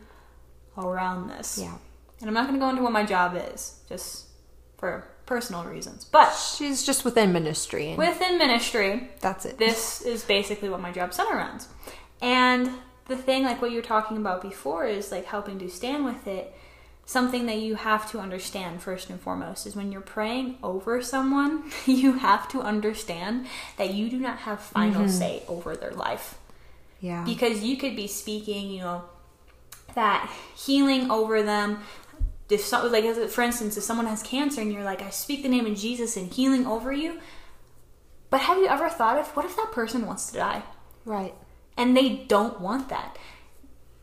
around 0.76 1.28
this. 1.28 1.58
yeah. 1.62 1.74
And 2.20 2.28
I'm 2.28 2.34
not 2.34 2.46
going 2.46 2.58
to 2.58 2.64
go 2.64 2.68
into 2.70 2.82
what 2.82 2.92
my 2.92 3.04
job 3.04 3.36
is, 3.52 3.80
just 3.88 4.26
for 4.78 5.08
personal 5.32 5.64
reasons. 5.64 6.04
But 6.04 6.34
She's 6.34 6.84
just 6.84 7.06
within 7.06 7.32
ministry, 7.32 7.94
within 7.96 8.36
ministry, 8.36 9.08
that's 9.20 9.46
it. 9.46 9.56
this 9.56 10.02
is 10.02 10.24
basically 10.24 10.68
what 10.68 10.80
my 10.80 10.92
job 10.92 11.14
center 11.14 11.36
runs. 11.36 11.68
And 12.20 12.70
the 13.08 13.16
thing, 13.16 13.44
like 13.44 13.62
what 13.62 13.70
you 13.70 13.78
were 13.78 13.82
talking 13.82 14.18
about 14.18 14.42
before, 14.42 14.84
is 14.84 15.10
like 15.10 15.24
helping 15.24 15.58
to 15.60 15.70
stand 15.70 16.04
with 16.04 16.26
it. 16.26 16.54
Something 17.06 17.46
that 17.46 17.60
you 17.60 17.76
have 17.76 18.10
to 18.10 18.20
understand 18.20 18.82
first 18.82 19.08
and 19.08 19.18
foremost 19.18 19.66
is 19.66 19.74
when 19.74 19.90
you're 19.90 20.02
praying 20.02 20.58
over 20.62 21.00
someone, 21.00 21.64
you 21.86 22.18
have 22.18 22.46
to 22.50 22.60
understand 22.60 23.46
that 23.78 23.94
you 23.94 24.10
do 24.10 24.18
not 24.18 24.40
have 24.40 24.60
final 24.60 25.04
mm-hmm. 25.06 25.10
say 25.10 25.42
over 25.48 25.74
their 25.74 25.92
life 25.92 26.36
yeah. 27.00 27.24
because 27.24 27.64
you 27.64 27.78
could 27.78 27.96
be 27.96 28.06
speaking, 28.06 28.70
you 28.70 28.80
know, 28.80 29.04
that 29.94 30.30
healing 30.54 31.10
over 31.10 31.42
them. 31.42 31.78
If 32.52 32.60
so, 32.62 32.86
like 32.86 33.04
for 33.30 33.42
instance, 33.42 33.76
if 33.76 33.82
someone 33.82 34.06
has 34.06 34.22
cancer 34.22 34.60
and 34.60 34.72
you're 34.72 34.84
like, 34.84 35.02
I 35.02 35.10
speak 35.10 35.42
the 35.42 35.48
name 35.48 35.66
of 35.66 35.76
Jesus 35.76 36.16
and 36.16 36.32
healing 36.32 36.66
over 36.66 36.92
you. 36.92 37.18
But 38.30 38.40
have 38.42 38.58
you 38.58 38.66
ever 38.66 38.88
thought 38.88 39.18
of 39.18 39.28
what 39.36 39.44
if 39.44 39.56
that 39.56 39.72
person 39.72 40.06
wants 40.06 40.30
to 40.30 40.38
die 40.38 40.62
right. 41.04 41.34
and 41.76 41.96
they 41.96 42.08
don't 42.08 42.60
want 42.60 42.88
that? 42.88 43.18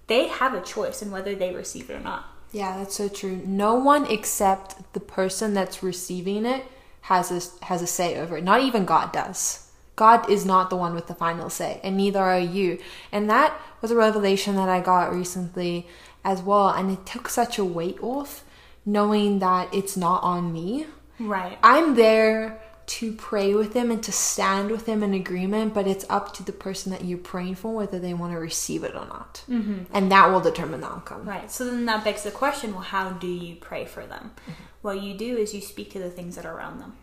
They 0.08 0.28
have 0.28 0.54
a 0.54 0.62
choice 0.62 1.02
in 1.02 1.12
whether 1.12 1.36
they 1.36 1.54
receive 1.54 1.90
it 1.90 1.94
or 1.94 2.00
not. 2.00 2.26
Yeah, 2.52 2.78
that's 2.78 2.96
so 2.96 3.10
true. 3.10 3.42
No 3.46 3.76
one 3.76 4.06
except 4.08 4.94
the 4.94 5.00
person 5.00 5.54
that's 5.54 5.84
receiving 5.84 6.46
it 6.46 6.66
has 7.02 7.32
a 7.32 7.66
has 7.66 7.82
a 7.82 7.88
say 7.88 8.18
over 8.18 8.38
it. 8.38 8.44
Not 8.44 8.62
even 8.62 8.86
God 8.86 9.12
does. 9.12 9.70
God 9.96 10.30
is 10.30 10.46
not 10.46 10.70
the 10.70 10.78
one 10.78 10.96
with 10.96 11.08
the 11.08 11.14
final 11.14 11.50
say, 11.50 11.80
and 11.84 11.98
neither 11.98 12.20
are 12.20 12.40
you. 12.40 12.80
And 13.12 13.30
that 13.30 13.60
was 13.82 13.92
a 13.92 13.96
revelation 13.96 14.56
that 14.56 14.70
I 14.70 14.80
got 14.80 15.14
recently 15.14 15.88
as 16.24 16.42
well, 16.42 16.70
and 16.70 16.92
it 16.92 17.06
took 17.06 17.30
such 17.30 17.58
a 17.58 17.66
weight 17.66 17.98
off 18.02 18.44
knowing 18.86 19.40
that 19.40 19.74
it's 19.74 19.96
not 19.96 20.24
on 20.24 20.52
me. 20.52 20.86
Right. 21.20 21.58
I'm 21.62 21.96
there 21.96 22.62
to 22.88 23.14
pray 23.14 23.54
with 23.54 23.74
them 23.74 23.92
and 23.92 24.02
to 24.04 24.12
stand 24.12 24.72
with 24.72 24.88
them 24.88 25.04
in 25.04 25.14
agreement, 25.14 25.76
but 25.76 25.86
it's 25.86 26.06
up 26.10 26.34
to 26.34 26.44
the 26.44 26.52
person 26.52 26.92
that 26.92 27.06
you're 27.06 27.20
praying 27.20 27.54
for 27.54 27.72
whether 27.72 28.00
they 28.00 28.16
want 28.16 28.34
to 28.34 28.40
receive 28.40 28.84
it 28.84 28.96
or 28.96 29.06
not. 29.06 29.44
Mm-hmm. 29.48 29.84
And 29.94 30.12
that 30.12 30.32
will 30.32 30.40
determine 30.40 30.82
the 30.82 30.88
outcome. 30.88 31.24
Right. 31.24 31.52
So 31.52 31.66
then 31.66 31.86
that 31.86 32.04
begs 32.04 32.24
the 32.24 32.32
question 32.32 32.72
well, 32.72 32.82
how 32.82 33.12
do 33.12 33.28
you 33.28 33.56
pray 33.56 33.86
for 33.86 34.06
them? 34.06 34.32
Mm-hmm. 34.42 34.64
What 34.82 35.04
you 35.04 35.14
do 35.14 35.38
is 35.38 35.54
you 35.54 35.62
speak 35.62 35.92
to 35.92 36.00
the 36.00 36.10
things 36.10 36.36
that 36.36 36.46
are 36.46 36.58
around 36.58 36.80
them. 36.80 36.96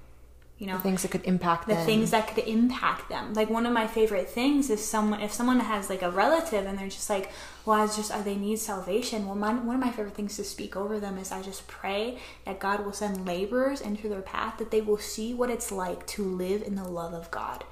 You 0.59 0.67
know, 0.69 0.77
The 0.79 0.83
things 0.85 1.03
that 1.03 1.11
could 1.11 1.25
impact 1.25 1.69
the 1.69 1.75
them. 1.75 1.85
things 1.85 2.11
that 2.13 2.29
could 2.29 2.45
impact 2.45 3.11
them. 3.11 3.35
Like 3.35 3.51
one 3.51 3.67
of 3.67 3.75
my 3.75 3.87
favorite 3.87 4.27
things 4.31 4.71
is 4.71 4.83
someone 4.83 5.21
if 5.21 5.31
someone 5.31 5.61
has 5.61 5.91
like 5.91 6.01
a 6.01 6.11
relative 6.11 6.65
and 6.65 6.79
they're 6.79 6.89
just 6.89 7.11
like, 7.11 7.31
well, 7.67 7.79
I 7.83 7.87
just 7.87 8.11
uh, 8.11 8.23
they 8.23 8.37
need 8.37 8.59
salvation. 8.59 9.27
Well, 9.27 9.35
my, 9.35 9.53
one 9.53 9.75
of 9.77 9.83
my 9.83 9.91
favorite 9.91 10.15
things 10.15 10.35
to 10.37 10.45
speak 10.45 10.75
over 10.75 10.99
them 10.99 11.19
is 11.19 11.31
I 11.31 11.43
just 11.43 11.67
pray 11.69 12.17
that 12.47 12.59
God 12.59 12.87
will 12.87 12.95
send 12.95 13.27
laborers 13.27 13.83
into 13.83 14.09
their 14.09 14.23
path 14.23 14.57
that 14.57 14.71
they 14.71 14.81
will 14.81 14.97
see 14.97 15.35
what 15.35 15.51
it's 15.51 15.71
like 15.71 16.07
to 16.09 16.25
live 16.25 16.63
in 16.63 16.75
the 16.75 16.85
love 16.89 17.13
of 17.13 17.31
God 17.31 17.63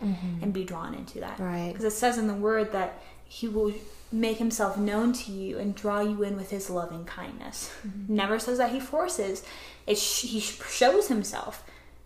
and 0.42 0.52
be 0.52 0.64
drawn 0.64 0.92
into 0.94 1.20
that. 1.20 1.38
Right. 1.40 1.68
Because 1.72 1.84
it 1.86 1.92
says 1.96 2.18
in 2.18 2.26
the 2.26 2.34
Word 2.34 2.72
that 2.72 3.00
He 3.26 3.48
will 3.48 3.72
make 4.12 4.36
Himself 4.36 4.76
known 4.76 5.14
to 5.14 5.32
you 5.32 5.58
and 5.58 5.74
draw 5.74 6.00
you 6.00 6.22
in 6.22 6.36
with 6.36 6.50
His 6.50 6.68
loving 6.68 7.06
kindness. 7.06 7.72
Never 8.08 8.38
says 8.38 8.58
that 8.58 8.72
He 8.72 8.78
forces. 8.80 9.42
It 9.86 9.96
sh- 9.96 10.22
He 10.26 10.40
sh- 10.40 10.60
shows 10.68 11.08
Himself 11.08 11.64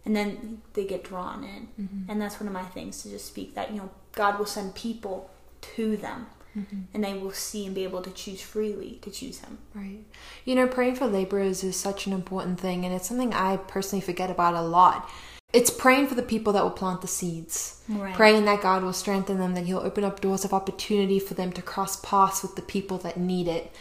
and 0.09 0.17
then 0.17 0.63
they 0.73 0.85
get 0.85 1.05
drawn 1.05 1.45
in 1.45 1.69
mm-hmm. 1.79 2.11
and 2.11 2.21
that's 2.21 2.41
one 2.41 2.49
of 2.49 2.53
my 2.53 2.65
things 2.65 3.03
to 3.03 3.11
just 3.11 3.27
speak 3.27 3.55
that 3.55 3.71
you 3.71 3.77
know 3.77 3.91
god 4.13 4.39
will 4.39 4.47
send 4.47 4.75
people 4.75 5.31
to 5.61 5.97
them 5.97 6.27
mm-hmm. 6.57 6.81
and 6.95 7.05
they 7.05 7.15
will 7.15 7.31
see 7.31 7.67
and 7.67 7.75
be 7.75 7.85
able 7.85 8.03
to 8.03 8.11
choose 8.11 8.41
freely 8.41 8.99
to 9.03 9.11
choose 9.11 9.41
him 9.41 9.59
Right. 9.79 10.05
You 10.45 10.55
know, 10.55 10.67
praying 10.67 10.97
for 10.97 11.07
laborers 11.07 11.63
is 11.63 11.77
such 11.77 12.07
an 12.07 12.13
important 12.13 12.59
thing, 12.59 12.85
and 12.85 12.95
it's 12.95 13.09
something 13.09 13.33
I 13.33 13.57
personally 13.57 14.01
forget 14.05 14.31
about 14.31 14.55
a 14.55 14.63
lot. 14.63 15.09
It's 15.53 15.71
praying 15.71 16.09
for 16.09 16.15
the 16.15 16.23
people 16.23 16.53
that 16.53 16.63
will 16.63 16.71
plant 16.71 17.01
the 17.01 17.07
seeds. 17.07 17.83
Right. 17.89 18.15
Praying 18.15 18.45
that 18.47 18.61
God 18.61 18.83
will 18.83 18.93
strengthen 18.93 19.39
them, 19.39 19.55
that 19.55 19.67
He'll 19.67 19.79
open 19.79 20.05
up 20.05 20.21
doors 20.21 20.45
of 20.45 20.53
opportunity 20.53 21.19
for 21.19 21.35
them 21.35 21.53
to 21.53 21.63
cross 21.63 21.97
paths 21.97 22.43
with 22.43 22.57
the 22.57 22.63
people 22.63 22.99
that 22.99 23.17
need 23.17 23.49
it. 23.49 23.73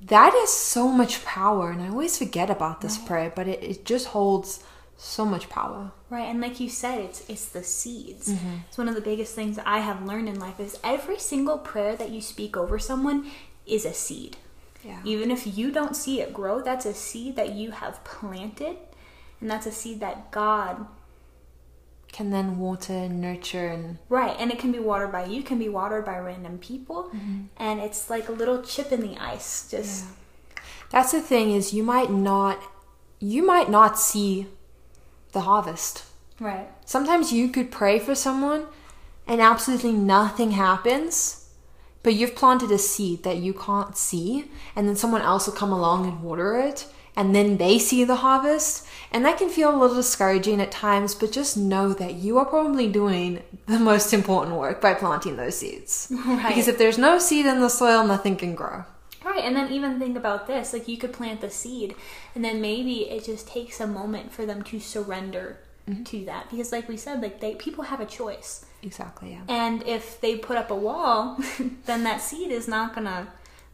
That 0.00 0.34
is 0.34 0.50
so 0.50 0.88
much 0.88 1.24
power, 1.24 1.70
and 1.70 1.82
I 1.82 1.88
always 1.88 2.18
forget 2.18 2.50
about 2.50 2.82
this 2.82 2.98
prayer, 2.98 3.32
but 3.34 3.48
it, 3.48 3.62
it 3.62 3.84
just 3.84 4.08
holds 4.08 4.62
so 4.96 5.26
much 5.26 5.48
power. 5.50 5.92
right 6.08 6.24
and 6.24 6.40
like 6.40 6.58
you 6.58 6.68
said 6.70 6.98
it's 7.00 7.28
it's 7.28 7.46
the 7.46 7.62
seeds 7.62 8.28
mm-hmm. 8.30 8.56
it's 8.66 8.78
one 8.78 8.88
of 8.88 8.94
the 8.94 9.00
biggest 9.00 9.34
things 9.34 9.56
that 9.56 9.66
i 9.66 9.78
have 9.80 10.04
learned 10.06 10.28
in 10.28 10.38
life 10.40 10.58
is 10.58 10.78
every 10.82 11.18
single 11.18 11.58
prayer 11.58 11.94
that 11.96 12.10
you 12.10 12.20
speak 12.20 12.56
over 12.56 12.78
someone 12.78 13.30
is 13.66 13.84
a 13.84 13.92
seed 13.92 14.36
Yeah. 14.82 15.00
even 15.04 15.30
if 15.30 15.46
you 15.58 15.70
don't 15.70 15.94
see 15.96 16.20
it 16.22 16.32
grow 16.32 16.62
that's 16.62 16.86
a 16.86 16.94
seed 16.94 17.36
that 17.36 17.52
you 17.52 17.72
have 17.72 18.02
planted 18.04 18.76
and 19.40 19.50
that's 19.50 19.66
a 19.66 19.72
seed 19.72 20.00
that 20.00 20.30
god 20.30 20.86
Can 22.12 22.30
then 22.30 22.58
water 22.58 22.94
and 22.94 23.20
nurture 23.20 23.68
and 23.68 23.98
Right, 24.08 24.34
and 24.40 24.50
it 24.50 24.58
can 24.58 24.72
be 24.72 24.78
watered 24.78 25.12
by 25.12 25.26
you, 25.26 25.42
can 25.42 25.58
be 25.58 25.68
watered 25.68 26.04
by 26.06 26.16
random 26.18 26.56
people, 26.58 27.10
mm-hmm. 27.12 27.52
and 27.58 27.80
it's 27.80 28.08
like 28.08 28.28
a 28.30 28.32
little 28.32 28.62
chip 28.62 28.90
in 28.92 29.00
the 29.02 29.18
ice. 29.20 29.68
Just 29.70 30.06
that's 30.90 31.12
the 31.12 31.20
thing 31.20 31.50
is 31.52 31.74
you 31.74 31.82
might 31.82 32.10
not 32.10 32.56
you 33.18 33.44
might 33.44 33.68
not 33.68 33.98
see 33.98 34.46
the 35.36 35.42
harvest. 35.42 36.04
right, 36.40 36.66
Sometimes 36.86 37.30
you 37.30 37.48
could 37.48 37.70
pray 37.70 37.98
for 37.98 38.14
someone 38.14 38.66
and 39.26 39.38
absolutely 39.40 39.92
nothing 39.92 40.52
happens, 40.52 41.50
but 42.02 42.14
you've 42.14 42.34
planted 42.34 42.70
a 42.70 42.78
seed 42.78 43.22
that 43.24 43.36
you 43.36 43.52
can't 43.52 43.96
see, 43.98 44.50
and 44.74 44.88
then 44.88 44.96
someone 44.96 45.20
else 45.20 45.46
will 45.46 45.54
come 45.54 45.72
along 45.72 46.06
and 46.06 46.22
water 46.22 46.56
it, 46.56 46.86
and 47.16 47.34
then 47.34 47.58
they 47.58 47.78
see 47.78 48.02
the 48.04 48.16
harvest. 48.16 48.86
And 49.12 49.24
that 49.24 49.36
can 49.36 49.50
feel 49.50 49.74
a 49.74 49.76
little 49.76 49.96
discouraging 49.96 50.60
at 50.60 50.70
times, 50.70 51.14
but 51.14 51.32
just 51.32 51.56
know 51.56 51.92
that 51.94 52.14
you 52.14 52.38
are 52.38 52.46
probably 52.46 52.88
doing 52.88 53.42
the 53.66 53.78
most 53.78 54.14
important 54.14 54.56
work 54.56 54.80
by 54.80 54.94
planting 54.94 55.36
those 55.36 55.58
seeds. 55.58 56.10
Right. 56.26 56.48
Because 56.48 56.68
if 56.68 56.78
there's 56.78 56.98
no 56.98 57.18
seed 57.18 57.44
in 57.44 57.60
the 57.60 57.68
soil, 57.68 58.06
nothing 58.06 58.36
can 58.36 58.54
grow. 58.54 58.84
Right. 59.26 59.44
And 59.44 59.56
then 59.56 59.72
even 59.72 59.98
think 59.98 60.16
about 60.16 60.46
this: 60.46 60.72
like 60.72 60.88
you 60.88 60.96
could 60.96 61.12
plant 61.12 61.40
the 61.40 61.50
seed, 61.50 61.94
and 62.34 62.44
then 62.44 62.60
maybe 62.60 63.08
it 63.10 63.24
just 63.24 63.48
takes 63.48 63.80
a 63.80 63.86
moment 63.86 64.32
for 64.32 64.46
them 64.46 64.62
to 64.64 64.80
surrender 64.80 65.58
mm-hmm. 65.88 66.04
to 66.04 66.24
that, 66.26 66.50
because 66.50 66.72
like 66.72 66.88
we 66.88 66.96
said, 66.96 67.22
like 67.22 67.40
they 67.40 67.54
people 67.54 67.84
have 67.84 68.00
a 68.00 68.06
choice, 68.06 68.66
Exactly, 68.82 69.32
yeah. 69.32 69.42
and 69.48 69.82
if 69.86 70.20
they 70.20 70.36
put 70.36 70.56
up 70.56 70.70
a 70.70 70.74
wall, 70.74 71.38
then 71.86 72.04
that 72.04 72.20
seed 72.20 72.50
is 72.50 72.68
not 72.68 72.94
gonna 72.94 73.28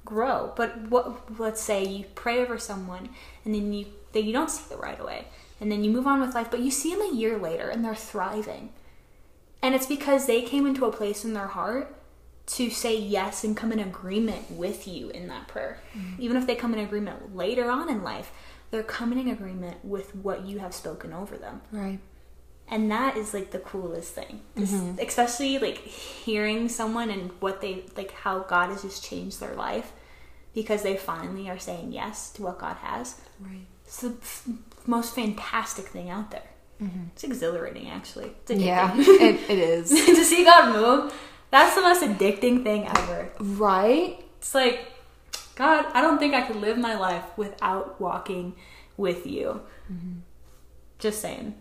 grow. 0.05 0.53
But 0.57 0.89
what? 0.89 1.39
Let's 1.39 1.61
say 1.61 1.85
you 1.85 2.05
pray 2.15 2.41
over 2.41 2.59
someone, 2.59 3.11
and 3.45 3.55
then 3.55 3.73
you 3.73 3.87
that 4.13 4.25
you 4.25 4.33
don't 4.33 4.51
see 4.51 4.75
it 4.75 4.81
right 4.81 5.01
away, 5.01 5.27
and 5.61 5.71
then 5.71 5.85
you 5.85 5.91
move 5.91 6.07
on 6.07 6.21
with 6.21 6.35
life, 6.35 6.51
but 6.51 6.61
you 6.61 6.71
see 6.71 6.95
them 6.95 7.03
a 7.03 7.15
year 7.15 7.39
later, 7.39 7.69
and 7.69 7.85
they're 7.85 7.95
thriving. 7.95 8.71
And 9.63 9.77
it's 9.77 9.87
because 9.87 10.27
they 10.27 10.43
came 10.43 10.67
into 10.67 10.85
a 10.85 10.93
place 10.93 11.25
in 11.25 11.35
their 11.35 11.47
heart 11.47 11.95
to 12.45 12.71
say 12.71 12.97
yes 12.99 13.45
and 13.45 13.57
come 13.57 13.73
in 13.73 13.79
agreement 13.79 14.51
with 14.51 14.89
you 14.89 15.11
in 15.11 15.29
that 15.29 15.49
prayer. 15.49 15.79
Mm-hmm. 15.97 16.23
Even 16.23 16.37
if 16.37 16.47
they 16.47 16.55
come 16.55 16.73
in 16.73 16.81
agreement 16.81 17.37
later 17.37 17.71
on 17.71 17.89
in 17.89 18.03
life, 18.03 18.33
they're 18.71 18.83
coming 18.83 19.19
in 19.19 19.29
agreement 19.29 19.85
with 19.85 20.15
what 20.17 20.45
you 20.45 20.59
have 20.59 20.75
spoken 20.75 21.13
over 21.13 21.37
them. 21.37 21.61
Right. 21.71 22.01
And 22.69 22.91
that 22.91 23.17
is 23.17 23.35
like 23.35 23.51
the 23.51 23.59
coolest 23.59 24.15
thing. 24.15 24.41
Just- 24.57 24.75
mm-hmm. 24.75 24.99
Especially 24.99 25.59
like 25.59 25.79
hearing 25.79 26.69
someone 26.69 27.11
and 27.11 27.31
what 27.41 27.61
they 27.61 27.85
like 27.97 28.13
how 28.13 28.41
God 28.41 28.71
has 28.71 28.83
just 28.83 29.05
changed 29.05 29.41
their 29.41 29.55
life 29.55 29.93
because 30.55 30.83
they 30.83 30.97
finally 30.97 31.49
are 31.49 31.59
saying 31.59 31.93
yes 31.93 32.31
to 32.33 32.43
what 32.43 32.59
God 32.59 32.77
has. 32.77 33.21
Right. 33.41 33.67
It's 33.85 34.01
the 34.01 34.15
f- 34.21 34.49
most 34.87 35.15
fantastic 35.15 35.87
thing 35.87 36.11
out 36.11 36.31
there. 36.31 36.49
Mm-hmm. 36.83 37.05
It's 37.13 37.25
exhilarating, 37.25 37.89
actually. 37.89 38.33
It's. 38.49 38.61
Yeah, 38.61 38.93
it, 38.97 39.51
it 39.51 39.59
is. 39.59 39.91
to 39.91 40.25
see 40.25 40.45
God 40.45 40.75
move, 40.75 41.15
that's 41.53 41.77
the 41.77 41.83
most 41.83 42.03
addicting 42.03 42.65
thing 42.65 42.89
ever. 42.89 43.31
Right? 43.39 44.25
It's 44.39 44.55
like, 44.55 44.91
God, 45.55 45.85
I 45.93 46.01
don't 46.01 46.19
think 46.19 46.35
I 46.35 46.41
could 46.41 46.57
live 46.57 46.79
my 46.79 46.99
life 46.99 47.25
without 47.37 48.01
walking 48.01 48.55
with 48.97 49.27
you. 49.27 49.61
Mm-hmm. 49.93 50.21
Just 50.99 51.21
saying. 51.21 51.55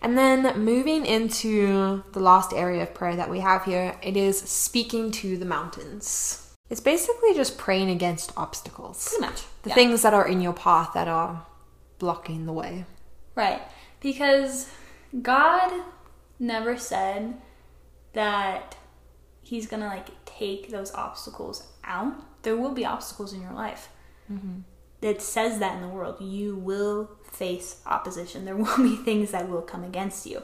And 0.00 0.18
then 0.18 0.58
moving 0.58 1.06
into 1.06 2.02
the 2.12 2.20
last 2.20 2.52
area 2.52 2.82
of 2.82 2.94
prayer 2.94 3.16
that 3.16 3.30
we 3.30 3.40
have 3.40 3.64
here, 3.64 3.96
it 4.02 4.16
is 4.16 4.38
speaking 4.40 5.10
to 5.12 5.36
the 5.36 5.44
mountains. 5.44 6.52
It's 6.70 6.80
basically 6.80 7.34
just 7.34 7.58
praying 7.58 7.90
against 7.90 8.32
obstacles. 8.36 9.08
Pretty 9.08 9.26
much. 9.26 9.42
The 9.62 9.70
Yeah. 9.70 9.74
things 9.74 10.02
that 10.02 10.14
are 10.14 10.26
in 10.26 10.40
your 10.40 10.54
path 10.54 10.90
that 10.94 11.06
are 11.06 11.46
blocking 11.98 12.46
the 12.46 12.52
way. 12.52 12.86
Right. 13.34 13.60
Because 14.00 14.68
God 15.22 15.70
never 16.38 16.78
said 16.78 17.40
that 18.14 18.76
He's 19.44 19.66
gonna 19.66 19.86
like 19.86 20.08
take 20.24 20.70
those 20.70 20.92
obstacles 20.94 21.68
out. 21.84 22.14
There 22.42 22.56
will 22.56 22.72
be 22.72 22.84
obstacles 22.84 23.32
in 23.32 23.42
your 23.42 23.52
life. 23.52 23.88
Mm-hmm. 24.30 24.60
It 25.02 25.20
says 25.20 25.58
that 25.58 25.76
in 25.76 25.82
the 25.82 25.88
world. 25.88 26.16
You 26.20 26.56
will 26.56 27.10
face 27.30 27.82
opposition. 27.86 28.44
There 28.44 28.56
will 28.64 28.76
be 28.78 28.96
things 28.96 29.30
that 29.30 29.48
will 29.48 29.62
come 29.62 29.84
against 29.84 30.26
you. 30.26 30.42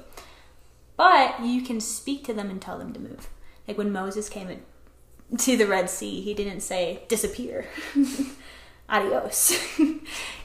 But 0.97 1.41
you 1.41 1.63
can 1.63 1.81
speak 1.81 2.25
to 2.27 2.35
them 2.35 2.51
and 2.51 2.61
tell 2.61 2.79
them 2.79 2.93
to 2.93 3.01
move. 3.01 3.29
Like 3.67 3.79
when 3.79 3.91
Moses 3.91 4.29
came 4.29 4.61
to 5.39 5.57
the 5.57 5.67
Red 5.67 5.89
Sea, 5.89 6.21
he 6.21 6.35
didn't 6.35 6.61
say, 6.61 7.05
disappear. 7.09 7.67
Adios. 8.89 9.57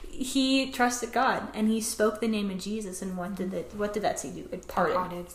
he 0.10 0.72
trusted 0.72 1.12
God 1.12 1.50
and 1.54 1.68
he 1.68 1.82
spoke 1.82 2.22
the 2.22 2.28
name 2.28 2.50
of 2.50 2.60
Jesus 2.60 3.02
and 3.02 3.18
what 3.18 3.36
did 3.36 3.48
mm-hmm. 3.48 3.58
it 3.58 3.74
what 3.76 3.94
did 3.94 4.04
that 4.04 4.20
sea 4.20 4.32
do? 4.32 4.48
It 4.52 4.68
parted. 4.68 5.28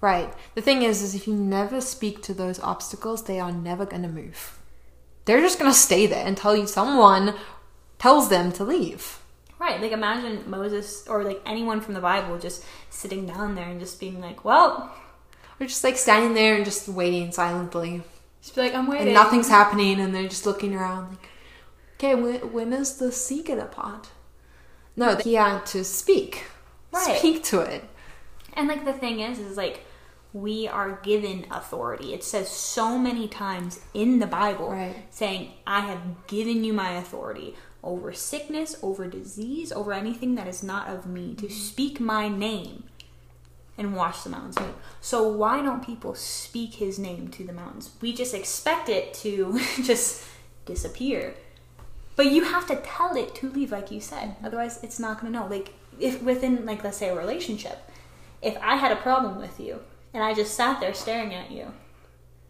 Right. 0.00 0.32
The 0.54 0.62
thing 0.62 0.82
is, 0.82 1.02
is 1.02 1.14
if 1.14 1.26
you 1.26 1.34
never 1.34 1.80
speak 1.80 2.22
to 2.22 2.34
those 2.34 2.60
obstacles, 2.60 3.24
they 3.24 3.40
are 3.40 3.52
never 3.52 3.86
going 3.86 4.02
to 4.02 4.08
move. 4.08 4.58
They're 5.24 5.40
just 5.40 5.58
going 5.58 5.70
to 5.70 5.76
stay 5.76 6.06
there 6.06 6.26
until 6.26 6.54
you, 6.54 6.66
someone 6.66 7.34
tells 7.98 8.28
them 8.28 8.52
to 8.52 8.64
leave. 8.64 9.18
Right. 9.58 9.80
Like 9.80 9.92
imagine 9.92 10.48
Moses 10.48 11.06
or 11.08 11.24
like 11.24 11.40
anyone 11.46 11.80
from 11.80 11.94
the 11.94 12.00
Bible 12.00 12.38
just 12.38 12.62
sitting 12.90 13.26
down 13.26 13.54
there 13.54 13.68
and 13.68 13.80
just 13.80 13.98
being 13.98 14.20
like, 14.20 14.44
well, 14.44 14.94
Or 15.58 15.66
just 15.66 15.82
like 15.82 15.96
standing 15.96 16.34
there 16.34 16.54
and 16.54 16.64
just 16.64 16.88
waiting 16.88 17.32
silently. 17.32 18.02
just 18.42 18.54
be 18.54 18.60
like, 18.60 18.74
I'm 18.74 18.86
waiting. 18.86 19.06
And 19.08 19.14
nothing's 19.14 19.48
happening, 19.48 19.98
and 19.98 20.14
they're 20.14 20.28
just 20.28 20.44
looking 20.44 20.74
around 20.74 21.08
like, 21.10 21.28
okay, 21.94 22.14
when, 22.14 22.52
when 22.52 22.72
is 22.74 22.98
the 22.98 23.10
sea 23.10 23.42
going 23.42 23.60
to 23.60 23.64
part? 23.64 24.10
No, 24.94 25.16
he 25.16 25.34
had 25.34 25.64
to 25.66 25.84
speak. 25.84 26.44
Right. 26.92 27.18
Speak 27.18 27.42
to 27.44 27.60
it. 27.60 27.84
And 28.52 28.68
like 28.68 28.84
the 28.84 28.92
thing 28.92 29.20
is, 29.20 29.38
is 29.38 29.56
like 29.56 29.80
we 30.36 30.68
are 30.68 31.00
given 31.02 31.46
authority. 31.50 32.12
It 32.12 32.22
says 32.22 32.50
so 32.50 32.98
many 32.98 33.26
times 33.26 33.80
in 33.94 34.18
the 34.18 34.26
Bible 34.26 34.70
Right. 34.70 34.94
saying, 35.10 35.52
I 35.66 35.80
have 35.80 36.26
given 36.26 36.62
you 36.62 36.74
my 36.74 36.92
authority 36.92 37.54
over 37.82 38.12
sickness, 38.12 38.76
over 38.82 39.06
disease, 39.06 39.72
over 39.72 39.94
anything 39.94 40.34
that 40.34 40.46
is 40.46 40.62
not 40.62 40.88
of 40.88 41.06
me, 41.06 41.34
to 41.36 41.46
mm-hmm. 41.46 41.54
speak 41.54 42.00
my 42.00 42.28
name 42.28 42.84
and 43.78 43.96
watch 43.96 44.24
the 44.24 44.30
mountains 44.30 44.58
move. 44.60 44.74
So 45.00 45.26
why 45.26 45.62
don't 45.62 45.84
people 45.84 46.14
speak 46.14 46.74
his 46.74 46.98
name 46.98 47.28
to 47.28 47.44
the 47.44 47.52
mountains? 47.54 47.90
We 48.02 48.12
just 48.12 48.34
expect 48.34 48.90
it 48.90 49.14
to 49.14 49.58
just 49.82 50.22
disappear. 50.66 51.34
But 52.14 52.26
you 52.26 52.44
have 52.44 52.66
to 52.66 52.76
tell 52.76 53.16
it 53.16 53.34
to 53.36 53.50
leave, 53.50 53.72
like 53.72 53.90
you 53.90 54.00
said. 54.00 54.36
Mm-hmm. 54.36 54.46
Otherwise, 54.46 54.80
it's 54.82 54.98
not 54.98 55.18
going 55.20 55.32
to 55.32 55.38
know. 55.38 55.46
Like, 55.46 55.72
if 55.98 56.22
within, 56.22 56.66
like, 56.66 56.84
let's 56.84 56.98
say 56.98 57.08
a 57.08 57.16
relationship, 57.16 57.90
if 58.42 58.58
I 58.60 58.76
had 58.76 58.92
a 58.92 58.96
problem 58.96 59.38
with 59.38 59.58
you 59.58 59.80
and 60.16 60.24
I 60.24 60.32
just 60.32 60.54
sat 60.54 60.80
there 60.80 60.94
staring 60.94 61.34
at 61.34 61.50
you, 61.50 61.74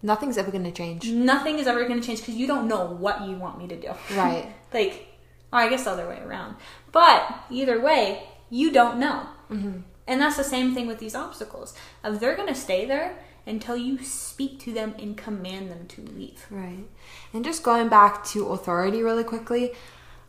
Nothing's 0.02 0.38
ever 0.38 0.52
going 0.52 0.62
to 0.64 0.70
change. 0.70 1.08
nothing 1.08 1.58
is 1.58 1.66
ever 1.66 1.84
going 1.84 2.00
to 2.00 2.06
change 2.06 2.20
because 2.20 2.36
you 2.36 2.46
don't 2.46 2.68
know 2.68 2.84
what 2.86 3.22
you 3.22 3.34
want 3.36 3.58
me 3.58 3.66
to 3.66 3.76
do. 3.76 3.90
Right. 4.16 4.46
like, 4.72 5.08
or 5.52 5.58
I 5.58 5.68
guess 5.68 5.84
the 5.84 5.90
other 5.90 6.08
way 6.08 6.20
around. 6.20 6.54
But 6.92 7.44
either 7.50 7.80
way, 7.80 8.22
you 8.48 8.70
don't 8.70 8.98
know. 8.98 9.26
Mm-hmm. 9.50 9.78
And 10.06 10.20
that's 10.20 10.36
the 10.36 10.44
same 10.44 10.74
thing 10.74 10.86
with 10.86 11.00
these 11.00 11.16
obstacles. 11.16 11.74
If 12.04 12.20
they're 12.20 12.36
going 12.36 12.46
to 12.48 12.54
stay 12.54 12.86
there 12.86 13.18
until 13.46 13.76
you 13.76 13.98
speak 14.04 14.60
to 14.60 14.72
them 14.72 14.94
and 14.98 15.16
command 15.16 15.70
them 15.72 15.86
to 15.88 16.02
leave. 16.02 16.46
Right. 16.50 16.86
And 17.32 17.44
just 17.44 17.64
going 17.64 17.88
back 17.88 18.24
to 18.26 18.46
authority 18.48 19.02
really 19.02 19.24
quickly, 19.24 19.72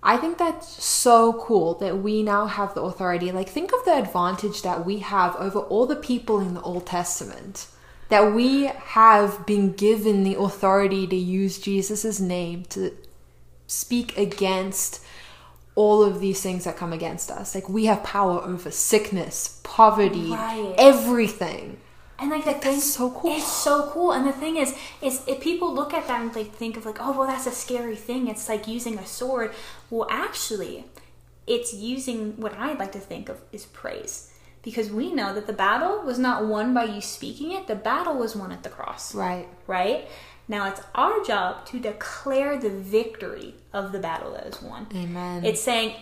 I 0.04 0.18
think 0.18 0.38
that's 0.38 0.84
so 0.84 1.34
cool 1.34 1.74
that 1.76 1.98
we 2.00 2.24
now 2.24 2.46
have 2.46 2.74
the 2.76 2.82
authority. 2.82 3.32
Like, 3.32 3.50
think 3.50 3.74
of 3.74 3.84
the 3.84 3.98
advantage 3.98 4.62
that 4.62 4.86
we 4.86 5.00
have 5.00 5.36
over 5.38 5.60
all 5.60 5.86
the 5.86 5.96
people 5.96 6.40
in 6.40 6.54
the 6.54 6.62
Old 6.62 6.86
Testament. 6.86 7.68
That 8.10 8.34
we 8.34 8.66
have 8.68 9.46
been 9.46 9.74
given 9.74 10.24
the 10.24 10.36
authority 10.40 11.08
to 11.08 11.16
use 11.16 11.60
Jesus' 11.60 12.20
name 12.20 12.64
to 12.70 12.96
speak 13.66 14.18
against 14.18 15.04
all 15.76 16.04
of 16.04 16.20
these 16.22 16.42
things 16.42 16.64
that 16.64 16.78
come 16.78 16.94
against 16.94 17.30
us. 17.30 17.54
Like, 17.54 17.68
we 17.68 17.86
have 17.86 18.04
power 18.04 18.42
over 18.42 18.72
sickness, 18.72 19.60
poverty, 19.64 20.32
Right. 20.32 20.74
everything. 20.78 21.78
And 22.20 22.32
like 22.32 22.46
the 22.46 22.54
thing, 22.54 22.80
so 22.80 23.12
cool. 23.12 23.36
It's 23.36 23.46
so 23.46 23.92
cool. 23.92 24.12
And 24.12 24.26
the 24.26 24.32
thing 24.32 24.58
is, 24.58 24.76
is 25.02 25.24
if 25.28 25.40
people 25.40 25.74
look 25.74 25.94
at 25.94 26.08
that 26.08 26.22
and 26.22 26.36
like 26.36 26.52
think 26.52 26.76
of 26.76 26.86
like, 26.86 26.98
oh 27.00 27.18
well, 27.18 27.28
that's 27.28 27.46
a 27.46 27.52
scary 27.52 27.96
thing. 27.96 28.28
It's 28.28 28.50
like 28.50 28.68
using 28.68 28.98
a 28.98 29.06
sword. 29.06 29.52
Well, 29.90 30.08
actually, 30.10 30.86
it's 31.46 31.74
using 31.74 32.38
what 32.38 32.54
I 32.56 32.74
like 32.74 32.92
to 32.94 33.00
think 33.00 33.30
of 33.30 33.40
is 33.52 33.66
praise, 33.66 34.34
because 34.64 34.90
we 34.90 35.14
know 35.14 35.34
that 35.34 35.48
the 35.48 35.54
battle 35.54 36.02
was 36.02 36.18
not 36.18 36.46
won 36.46 36.74
by 36.74 36.86
you 36.86 37.02
speaking 37.02 37.52
it. 37.52 37.68
The 37.68 37.76
battle 37.76 38.16
was 38.16 38.36
won 38.36 38.52
at 38.52 38.64
the 38.64 38.70
cross. 38.70 39.14
Right. 39.14 39.48
Right. 39.68 40.08
Now 40.48 40.68
it's 40.70 40.82
our 40.96 41.24
job 41.24 41.66
to 41.68 41.80
declare 41.80 42.58
the 42.58 42.70
victory 42.70 43.54
of 43.74 43.92
the 43.92 44.00
battle 44.00 44.32
that 44.34 44.48
is 44.48 44.62
won. 44.62 44.88
Amen. 44.96 45.46
It's 45.46 45.62
saying, 45.62 45.94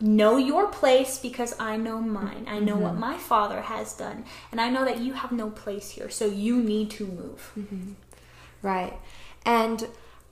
know 0.00 0.36
your 0.36 0.68
place 0.68 1.18
because 1.18 1.54
I 1.58 1.76
know 1.76 2.00
mine. 2.00 2.46
I 2.48 2.60
know 2.60 2.76
what 2.76 2.92
mm-hmm. 2.92 3.00
my 3.00 3.18
father 3.18 3.62
has 3.62 3.92
done. 3.94 4.24
And 4.52 4.60
I 4.60 4.70
know 4.70 4.84
that 4.84 5.00
you 5.00 5.14
have 5.14 5.32
no 5.32 5.50
place 5.50 5.90
here. 5.90 6.10
So 6.10 6.26
you 6.26 6.62
need 6.62 6.90
to 6.92 7.06
move. 7.06 7.52
Mm-hmm. 7.58 7.92
Right. 8.62 8.98
And 9.44 9.88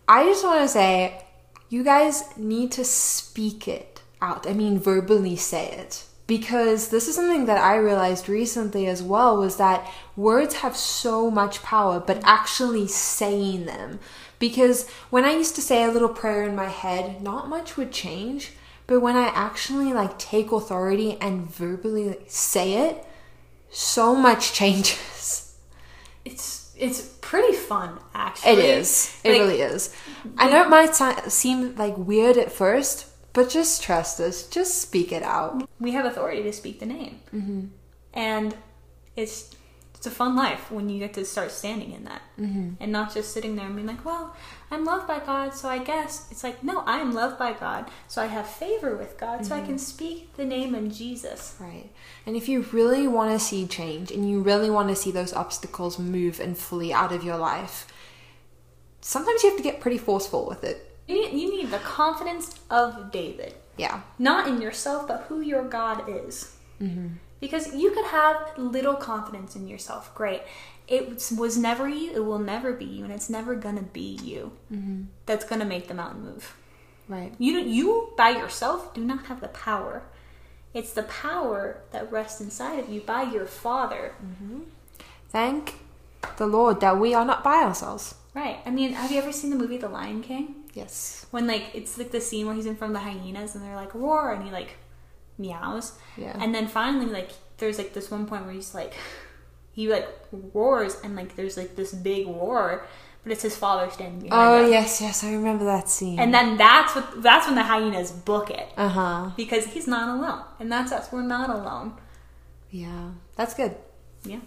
I 0.09 0.25
just 0.25 0.45
want 0.45 0.63
to 0.63 0.69
say, 0.69 1.25
you 1.69 1.83
guys 1.83 2.37
need 2.37 2.71
to 2.73 2.85
speak 2.85 3.67
it 3.67 4.03
out. 4.23 4.49
I 4.49 4.53
mean, 4.53 4.79
verbally 4.79 5.37
say 5.37 5.71
it. 5.71 6.05
Because 6.27 6.89
this 6.89 7.07
is 7.07 7.15
something 7.15 7.47
that 7.47 7.63
I 7.63 7.77
realized 7.77 8.29
recently 8.29 8.89
as 8.89 9.01
well 9.01 9.37
was 9.37 9.59
that 9.59 9.89
words 10.17 10.57
have 10.57 10.77
so 10.77 11.31
much 11.31 11.63
power, 11.63 12.01
but 12.01 12.21
actually 12.25 12.89
saying 12.89 13.67
them. 13.67 14.01
Because 14.41 14.89
when 15.11 15.25
I 15.25 15.33
used 15.33 15.55
to 15.55 15.63
say 15.63 15.85
a 15.85 15.91
little 15.91 16.09
prayer 16.09 16.43
in 16.43 16.57
my 16.57 16.69
head, 16.69 17.23
not 17.23 17.49
much 17.49 17.77
would 17.77 17.93
change. 17.93 18.53
But 18.87 19.01
when 19.01 19.17
I 19.17 19.27
actually 19.29 19.93
like 19.93 20.19
take 20.19 20.53
authority 20.53 21.19
and 21.21 21.51
verbally 21.51 22.17
say 22.29 22.75
it, 22.89 23.05
so 23.71 24.15
much 24.15 24.53
changes. 24.61 25.55
It's 26.25 26.75
it's 26.79 27.01
pretty 27.21 27.55
fun, 27.57 27.99
actually. 28.15 28.53
It 28.53 28.59
is. 28.59 29.19
It 29.25 29.31
Like, 29.33 29.41
really 29.41 29.61
is. 29.61 29.95
I 30.37 30.51
know 30.51 30.63
it 30.63 30.69
might 30.69 30.95
si- 30.95 31.31
seem 31.31 31.75
like 31.77 31.97
weird 31.97 32.37
at 32.37 32.53
first, 32.53 33.07
but 33.33 33.49
just 33.49 33.83
trust 33.83 34.21
us. 34.21 34.47
Just 34.47 34.83
speak 34.83 35.11
it 35.11 35.23
out. 35.23 35.69
We 35.81 35.93
have 35.93 36.05
authority 36.05 36.43
to 36.43 36.53
speak 36.53 36.79
the 36.81 36.87
name. 36.87 37.21
Mm-hmm. 37.35 37.67
And 38.13 38.55
it's 39.17 39.55
it's 39.97 40.07
a 40.07 40.11
fun 40.11 40.37
life 40.37 40.71
when 40.71 40.89
you 40.89 40.99
get 40.99 41.15
to 41.15 41.25
start 41.25 41.51
standing 41.51 41.93
in 41.93 42.05
that. 42.05 42.23
Mm-hmm. 42.39 42.75
And 42.81 42.93
not 42.93 43.15
just 43.15 43.33
sitting 43.33 43.57
there 43.57 43.67
and 43.67 43.75
being 43.75 43.87
like, 43.87 44.05
well, 44.05 44.37
I'm 44.71 44.85
loved 44.85 45.07
by 45.07 45.21
God, 45.21 45.55
so 45.55 45.69
I 45.69 45.79
guess. 45.79 46.31
It's 46.31 46.45
like, 46.45 46.63
no, 46.63 46.81
I 46.81 46.99
am 46.99 47.13
loved 47.13 47.39
by 47.39 47.53
God, 47.53 47.91
so 48.07 48.23
I 48.23 48.27
have 48.27 48.47
favor 48.47 48.95
with 48.97 49.19
God, 49.19 49.47
so 49.47 49.55
I 49.55 49.63
can 49.63 49.79
speak 49.79 50.37
the 50.37 50.45
name 50.45 50.75
of 50.75 50.93
Jesus. 50.93 51.57
Right. 51.59 51.91
And 52.27 52.37
if 52.37 52.49
you 52.49 52.63
really 52.73 53.09
want 53.09 53.33
to 53.33 53.45
see 53.45 53.67
change 53.67 54.11
and 54.11 54.29
you 54.29 54.41
really 54.43 54.71
want 54.71 54.89
to 54.91 54.97
see 54.97 55.11
those 55.11 55.33
obstacles 55.33 55.99
move 55.99 56.41
and 56.41 56.59
fully 56.59 56.93
out 56.93 57.13
of 57.13 57.25
your 57.25 57.37
life, 57.37 57.87
sometimes 59.01 59.43
you 59.43 59.51
have 59.51 59.57
to 59.57 59.63
get 59.63 59.81
pretty 59.81 59.99
forceful 59.99 60.47
with 60.47 60.63
it. 60.63 60.97
You 61.09 61.15
need, 61.15 61.41
you 61.41 61.51
need 61.51 61.71
the 61.71 61.79
confidence 61.79 62.59
of 62.71 63.13
David. 63.13 63.55
Yeah. 63.77 64.03
Not 64.19 64.49
in 64.49 64.61
yourself, 64.61 65.07
but 65.07 65.27
who 65.29 65.41
your 65.41 65.65
God 65.65 66.09
is. 66.09 66.57
Because 67.41 67.75
you 67.75 67.91
could 67.91 68.07
have 68.07 68.53
little 68.57 68.95
confidence 68.95 69.57
in 69.57 69.69
yourself. 69.69 70.15
Great. 70.15 70.43
It 70.89 71.09
was- 71.37 71.57
never 71.59 71.89
you, 71.89 72.13
it 72.13 72.25
will 72.25 72.39
never 72.39 72.73
be 72.73 72.85
you, 72.85 73.05
and 73.05 73.13
it's 73.13 73.29
never 73.29 73.55
gonna 73.55 73.83
be 73.83 74.19
you 74.23 74.53
mm-hmm. 74.73 75.05
that's 75.27 75.45
gonna 75.45 75.65
make 75.65 75.89
the 75.89 75.95
mountain 75.95 76.25
move. 76.25 76.57
Right. 77.09 77.35
You, 77.39 77.59
you 77.59 78.13
by 78.17 78.31
yourself 78.31 78.95
do 78.95 79.05
not 79.05 79.27
have 79.27 79.41
the 79.41 79.49
power. 79.49 80.03
It's 80.75 80.93
the 80.93 81.05
power 81.05 81.81
that 81.93 82.11
rests 82.11 82.41
inside 82.41 82.79
of 82.79 82.89
you 82.89 83.01
by 83.01 83.23
your 83.23 83.47
Father. 83.47 84.15
Mm-hmm. 84.23 84.61
Thank 85.29 85.77
the 86.37 86.47
Lord 86.47 86.81
that 86.81 86.99
we 86.99 87.15
are 87.15 87.25
not 87.25 87.43
by 87.43 87.63
ourselves. 87.63 88.15
Right. 88.35 88.59
I 88.67 88.71
mean, 88.71 88.93
have 88.93 89.11
you 89.11 89.19
ever 89.19 89.33
seen 89.33 89.51
the 89.51 89.57
movie 89.57 89.79
The 89.79 89.89
Lion 89.89 90.23
King? 90.23 90.67
Yes. 90.75 91.25
when 91.31 91.47
like 91.47 91.71
it's 91.73 91.97
like 91.97 92.11
the 92.11 92.21
scene 92.21 92.45
where 92.45 92.55
he's 92.55 92.67
in 92.67 92.77
front 92.77 92.95
of 92.95 93.03
the 93.03 93.11
hyenas 93.11 93.55
and 93.55 93.65
they're 93.65 93.77
like 93.77 93.95
roar 93.95 94.33
and 94.33 94.45
he 94.45 94.51
like 94.51 94.77
meows 95.39 95.93
Yeah. 96.17 96.37
and 96.43 96.55
then 96.55 96.67
finally 96.67 97.07
like 97.07 97.31
there's 97.59 97.79
like 97.79 97.93
this 97.95 98.11
one 98.11 98.27
point 98.27 98.45
where 98.45 98.55
he's 98.55 98.75
like 98.75 98.95
he 99.73 99.89
like 99.89 100.09
roars 100.53 100.97
and 101.05 101.15
like 101.17 101.37
there's 101.37 101.57
like 101.57 101.77
this 101.77 101.93
big 101.93 102.27
roar 102.27 102.87
but 103.23 103.33
it's 103.33 103.43
his 103.43 103.57
father 103.57 103.91
standing 103.91 104.21
behind 104.21 104.33
Oh, 104.49 104.65
him. 104.65 104.71
yes, 104.71 105.01
yes. 105.01 105.25
I 105.25 105.33
remember 105.33 105.65
that 105.65 105.89
scene. 105.91 106.19
and 106.21 106.33
then 106.33 106.57
that's 106.57 106.95
what 106.95 107.23
that's 107.23 107.47
when 107.47 107.57
the 107.57 107.63
hyenas 107.65 108.13
book 108.13 108.51
it 108.51 108.69
uh 108.77 108.89
huh. 108.89 109.31
because 109.37 109.65
he's 109.67 109.87
not 109.87 110.09
alone 110.17 110.43
and 110.61 110.71
that's 110.71 110.93
us 110.93 111.11
we're 111.13 111.23
not 111.23 111.51
alone 111.51 111.95
Yeah. 112.71 113.11
That's 113.37 113.55
good. 113.55 113.75
yeah 114.25 114.41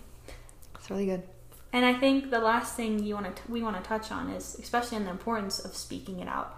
That's 0.74 0.90
really 0.90 1.06
good. 1.06 1.24
And 1.72 1.86
I 1.86 1.94
think 1.94 2.32
the 2.32 2.40
last 2.40 2.76
thing 2.76 3.04
you 3.04 3.14
want 3.14 3.36
to 3.36 3.42
we 3.52 3.62
want 3.62 3.76
to 3.78 3.84
touch 3.88 4.12
on 4.12 4.30
is 4.32 4.56
especially 4.60 4.98
on 4.98 5.04
the 5.06 5.12
importance 5.12 5.60
of 5.60 5.76
speaking 5.76 6.20
it 6.20 6.28
out. 6.28 6.56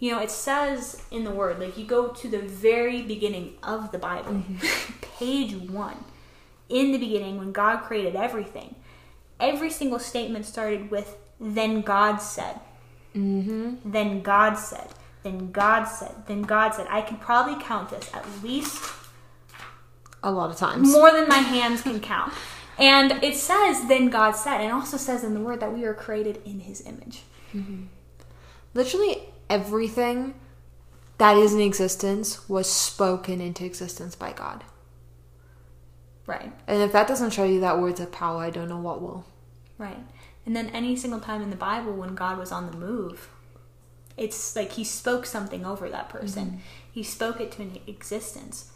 You 0.00 0.12
know, 0.12 0.20
it 0.20 0.30
says 0.30 1.02
in 1.10 1.24
the 1.24 1.30
word 1.30 1.60
like 1.60 1.76
you 1.78 1.84
go 1.84 2.08
to 2.08 2.28
the 2.28 2.40
very 2.40 3.02
beginning 3.02 3.54
of 3.62 3.92
the 3.92 3.98
Bible, 3.98 4.42
page 5.18 5.54
1. 5.54 6.04
In 6.70 6.92
the 6.92 6.98
beginning 6.98 7.38
when 7.38 7.52
God 7.52 7.82
created 7.82 8.16
everything, 8.16 8.74
every 9.38 9.70
single 9.70 9.98
statement 9.98 10.46
started 10.46 10.90
with 10.90 11.16
then 11.38 11.82
God 11.82 12.16
said. 12.16 12.60
Mm 13.14 13.44
hmm. 13.44 13.74
Then 13.84 14.22
God 14.22 14.54
said. 14.54 14.88
Then 15.22 15.52
God 15.52 15.84
said, 15.84 16.26
then 16.26 16.42
God 16.42 16.74
said, 16.74 16.86
I 16.88 17.02
can 17.02 17.18
probably 17.18 17.62
count 17.62 17.90
this 17.90 18.10
at 18.14 18.24
least 18.42 18.82
A 20.22 20.30
lot 20.30 20.50
of 20.50 20.56
times. 20.56 20.90
more 20.90 21.12
than 21.12 21.28
my 21.28 21.38
hands 21.38 21.82
can 21.82 22.00
count. 22.00 22.32
And 22.78 23.12
it 23.22 23.36
says, 23.36 23.86
then 23.86 24.08
God 24.08 24.32
said, 24.32 24.62
and 24.62 24.72
also 24.72 24.96
says 24.96 25.22
in 25.22 25.34
the 25.34 25.40
word 25.40 25.60
that 25.60 25.74
we 25.74 25.84
are 25.84 25.92
created 25.92 26.40
in 26.46 26.60
his 26.60 26.80
image. 26.86 27.22
Literally 28.72 29.18
everything 29.50 30.34
that 31.18 31.36
is 31.36 31.52
in 31.52 31.60
existence 31.60 32.48
was 32.48 32.70
spoken 32.70 33.42
into 33.42 33.64
existence 33.64 34.14
by 34.14 34.32
God. 34.32 34.64
Right. 36.26 36.52
And 36.66 36.80
if 36.80 36.92
that 36.92 37.08
doesn't 37.08 37.32
show 37.32 37.44
you 37.44 37.60
that 37.60 37.78
words 37.80 38.00
of 38.00 38.12
power, 38.12 38.42
I 38.42 38.50
don't 38.50 38.68
know 38.68 38.78
what 38.78 39.02
will. 39.02 39.26
Right. 39.76 39.98
And 40.46 40.56
then 40.56 40.68
any 40.68 40.96
single 40.96 41.20
time 41.20 41.42
in 41.42 41.50
the 41.50 41.56
Bible 41.56 41.92
when 41.92 42.14
God 42.14 42.38
was 42.38 42.52
on 42.52 42.70
the 42.70 42.76
move, 42.76 43.28
it's 44.16 44.54
like 44.54 44.72
he 44.72 44.84
spoke 44.84 45.26
something 45.26 45.66
over 45.66 45.88
that 45.88 46.08
person. 46.08 46.46
Mm-hmm. 46.46 46.58
He 46.92 47.02
spoke 47.02 47.40
it 47.40 47.52
to 47.52 47.62
an 47.62 47.78
existence. 47.86 48.70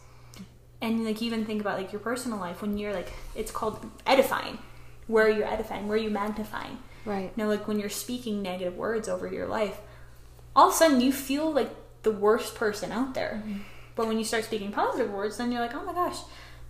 And 0.82 1.04
like 1.04 1.22
even 1.22 1.46
think 1.46 1.60
about 1.60 1.78
like 1.78 1.92
your 1.92 2.00
personal 2.00 2.38
life 2.38 2.60
when 2.60 2.76
you're 2.76 2.92
like 2.92 3.12
it's 3.34 3.50
called 3.50 3.90
edifying. 4.06 4.58
Where 5.06 5.26
are 5.26 5.30
you're 5.30 5.46
edifying, 5.46 5.86
where 5.86 5.96
are 5.96 6.00
you 6.00 6.10
magnifying. 6.10 6.78
Right. 7.04 7.32
You 7.36 7.42
know, 7.42 7.48
like 7.48 7.68
when 7.68 7.78
you're 7.78 7.90
speaking 7.90 8.42
negative 8.42 8.76
words 8.76 9.08
over 9.08 9.26
your 9.26 9.46
life, 9.46 9.80
all 10.54 10.68
of 10.68 10.74
a 10.74 10.76
sudden 10.76 11.00
you 11.00 11.12
feel 11.12 11.52
like 11.52 11.70
the 12.02 12.12
worst 12.12 12.54
person 12.54 12.92
out 12.92 13.14
there. 13.14 13.42
Mm-hmm. 13.44 13.60
But 13.96 14.06
when 14.08 14.18
you 14.18 14.24
start 14.24 14.44
speaking 14.44 14.72
positive 14.72 15.10
words, 15.10 15.36
then 15.36 15.52
you're 15.52 15.60
like, 15.60 15.74
oh 15.74 15.84
my 15.84 15.92
gosh, 15.92 16.18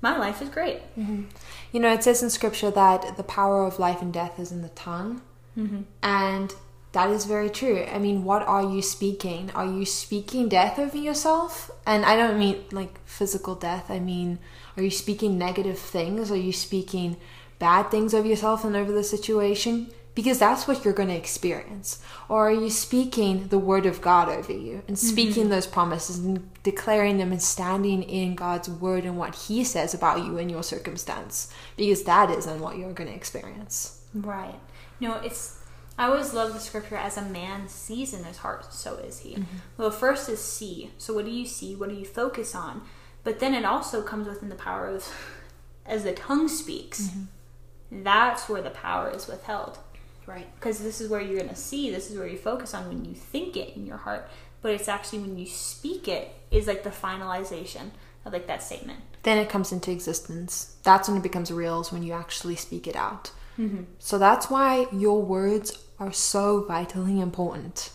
my 0.01 0.17
life 0.17 0.43
is 0.43 0.49
great. 0.49 0.81
Mm-hmm. 0.99 1.25
You 1.73 1.81
know, 1.81 1.93
it 1.93 2.05
says 2.05 2.23
in 2.23 2.31
scripture 2.31 2.71
that 2.71 3.17
the 3.17 3.23
power 3.23 3.65
of 3.65 3.79
life 3.79 4.03
and 4.03 4.13
death 4.13 4.39
is 4.39 4.53
in 4.53 4.63
the 4.63 4.69
tongue. 4.71 5.23
Mm-hmm. 5.59 5.83
And 6.03 6.55
that 6.93 7.11
is 7.11 7.25
very 7.25 7.51
true. 7.51 7.85
I 7.93 7.99
mean, 7.99 8.25
what 8.25 8.43
are 8.43 8.63
you 8.63 8.81
speaking? 8.81 9.51
Are 9.55 9.67
you 9.67 9.85
speaking 9.85 10.49
death 10.49 10.79
over 10.79 10.97
yourself? 10.97 11.71
And 11.87 12.05
I 12.05 12.17
don't 12.17 12.39
mean 12.39 12.65
like 12.71 12.99
physical 13.05 13.55
death. 13.55 13.91
I 13.91 13.99
mean, 13.99 14.39
are 14.77 14.83
you 14.83 14.91
speaking 14.91 15.37
negative 15.39 15.79
things? 15.79 16.31
Are 16.31 16.37
you 16.37 16.53
speaking 16.53 17.17
bad 17.59 17.91
things 17.91 18.15
over 18.15 18.29
yourself 18.29 18.65
and 18.65 18.77
over 18.77 18.93
the 18.93 19.03
situation? 19.03 19.91
Because 20.15 20.39
that's 20.39 20.69
what 20.69 20.85
you're 20.85 20.95
going 20.95 21.09
to 21.09 21.17
experience. 21.17 22.01
Or 22.29 22.49
are 22.49 22.53
you 22.53 22.71
speaking 22.71 23.49
the 23.49 23.59
word 23.59 23.85
of 23.85 24.01
God 24.01 24.29
over 24.29 24.53
you 24.53 24.83
and 24.87 24.97
mm-hmm. 24.97 25.07
speaking 25.07 25.49
those 25.49 25.67
promises 25.67 26.19
and 26.19 26.49
declaring 26.63 27.19
them 27.19 27.33
and 27.33 27.43
standing 27.43 28.05
in 28.05 28.37
God's 28.37 28.69
word 28.69 29.05
and 29.05 29.19
what 29.19 29.35
He 29.35 29.65
says 29.65 29.93
about 29.93 30.25
you 30.25 30.39
and 30.39 30.51
your 30.51 30.63
circumstance? 30.63 31.53
Because 31.77 32.05
that 32.05 32.31
isn't 32.31 32.61
what 32.61 32.79
you're 32.79 32.93
going 32.93 33.11
to 33.11 33.17
experience. 33.17 34.03
Right. 34.15 34.55
Know, 35.01 35.17
it's. 35.17 35.61
I 35.97 36.07
always 36.07 36.35
love 36.35 36.53
the 36.55 36.61
scripture 36.61 36.97
as 36.97 37.17
a 37.17 37.23
man 37.23 37.69
sees 37.69 38.13
in 38.15 38.25
his 38.25 38.39
heart, 38.39 38.73
so 38.73 38.97
is 38.97 39.21
he. 39.21 39.35
Mm-hmm. 39.35 39.57
Well, 39.77 39.91
first 39.93 40.29
is 40.29 40.43
see. 40.43 40.91
So, 40.99 41.15
what 41.15 41.25
do 41.25 41.31
you 41.31 41.47
see? 41.47 41.77
What 41.77 41.89
do 41.89 41.95
you 41.95 42.05
focus 42.05 42.55
on? 42.55 42.83
But 43.23 43.41
then 43.41 43.55
it 43.55 43.65
also 43.65 44.03
comes 44.03 44.27
within 44.27 44.49
the 44.49 44.55
power 44.55 44.87
of, 44.89 45.09
as 45.87 46.05
the 46.05 46.13
tongue 46.13 46.49
speaks, 46.49 47.03
mm-hmm. 47.03 48.03
that's 48.03 48.49
where 48.49 48.63
the 48.63 48.71
power 48.71 49.11
is 49.11 49.27
withheld. 49.27 49.79
Right. 50.27 50.47
Because 50.55 50.79
this 50.79 51.01
is 51.01 51.11
where 51.11 51.21
you're 51.21 51.39
going 51.39 51.49
to 51.51 51.57
see, 51.57 51.91
this 51.91 52.11
is 52.11 52.19
where 52.19 52.27
you 52.27 52.39
focus 52.39 52.75
on 52.75 52.89
when 52.89 53.05
you 53.05 53.15
think 53.15 53.57
it 53.57 53.77
in 53.77 53.87
your 53.87 53.99
heart. 53.99 54.29
But 54.63 54.73
it's 54.73 54.89
actually 54.89 55.19
when 55.21 55.37
you 55.37 55.47
speak 55.47 56.09
it, 56.09 56.35
is 56.51 56.67
like 56.67 56.85
the 56.85 56.91
finalization 56.91 57.91
of 58.25 58.33
like 58.33 58.47
that 58.47 58.63
statement. 58.63 59.01
Then 59.23 59.39
it 59.39 59.49
comes 59.49 59.73
into 59.73 59.91
existence. 59.91 60.77
That's 60.83 61.09
when 61.09 61.19
it 61.19 61.23
becomes 61.23 61.51
real, 61.51 61.81
is 61.81 61.93
when 61.93 62.03
you 62.03 62.13
actually 62.13 62.57
speak 62.57 62.87
it 62.87 62.97
out. 62.97 63.31
Mm-hmm. 63.59 63.85
So 63.99 64.19
that's 64.19 64.49
why 64.49 64.87
your 64.93 65.23
words 65.23 65.85
are 65.99 66.13
so 66.13 66.65
vitally 66.65 67.21
important. 67.21 67.91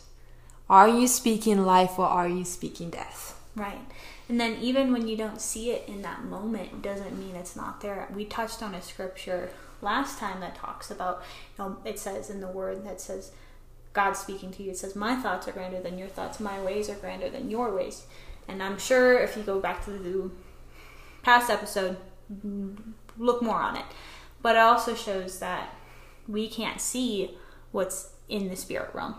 Are 0.70 0.88
you 0.88 1.08
speaking 1.08 1.66
life 1.66 1.98
or 1.98 2.06
are 2.06 2.28
you 2.28 2.46
speaking 2.46 2.92
death? 2.92 3.42
Right. 3.56 3.82
And 4.30 4.40
then 4.40 4.58
even 4.62 4.94
when 4.94 5.08
you 5.08 5.18
don't 5.18 5.42
see 5.42 5.72
it 5.72 5.90
in 5.90 6.04
that 6.04 6.24
moment 6.24 6.84
doesn't 6.84 7.18
mean 7.18 7.36
it's 7.36 7.56
not 7.56 7.82
there. 7.82 8.08
We 8.14 8.26
touched 8.26 8.62
on 8.62 8.76
a 8.76 8.82
scripture 8.82 9.50
last 9.82 10.20
time 10.20 10.40
that 10.42 10.56
talks 10.56 10.92
about, 10.92 11.24
you 11.58 11.64
know, 11.64 11.78
it 11.86 12.00
says 12.00 12.30
in 12.30 12.42
the 12.42 12.48
word 12.48 12.86
that 12.86 13.02
says 13.02 13.32
God 13.94 14.14
speaking 14.14 14.52
to 14.52 14.64
you, 14.64 14.72
it 14.72 14.78
says, 14.78 14.96
My 14.96 15.16
thoughts 15.16 15.48
are 15.48 15.52
grander 15.52 15.82
than 15.82 15.98
your 15.98 16.08
thoughts, 16.08 16.40
my 16.40 16.62
ways 16.62 16.90
are 16.90 16.96
grander 16.96 17.30
than 17.30 17.50
your 17.50 17.74
ways. 17.74 18.06
And 18.48 18.64
I'm 18.64 18.78
sure 18.78 19.20
if 19.20 19.38
you 19.38 19.44
go 19.44 19.60
back 19.60 19.86
to 19.86 19.92
the 19.92 20.32
past 21.22 21.50
episode, 21.50 21.98
look 23.18 23.42
more 23.42 23.60
on 23.60 23.76
it. 23.76 23.86
But 24.42 24.56
it 24.56 24.60
also 24.60 24.96
shows 24.96 25.40
that 25.40 25.76
we 26.28 26.48
can't 26.48 26.80
see 26.80 27.38
what's 27.72 28.14
in 28.28 28.50
the 28.50 28.56
spirit 28.56 28.92
realm, 28.94 29.16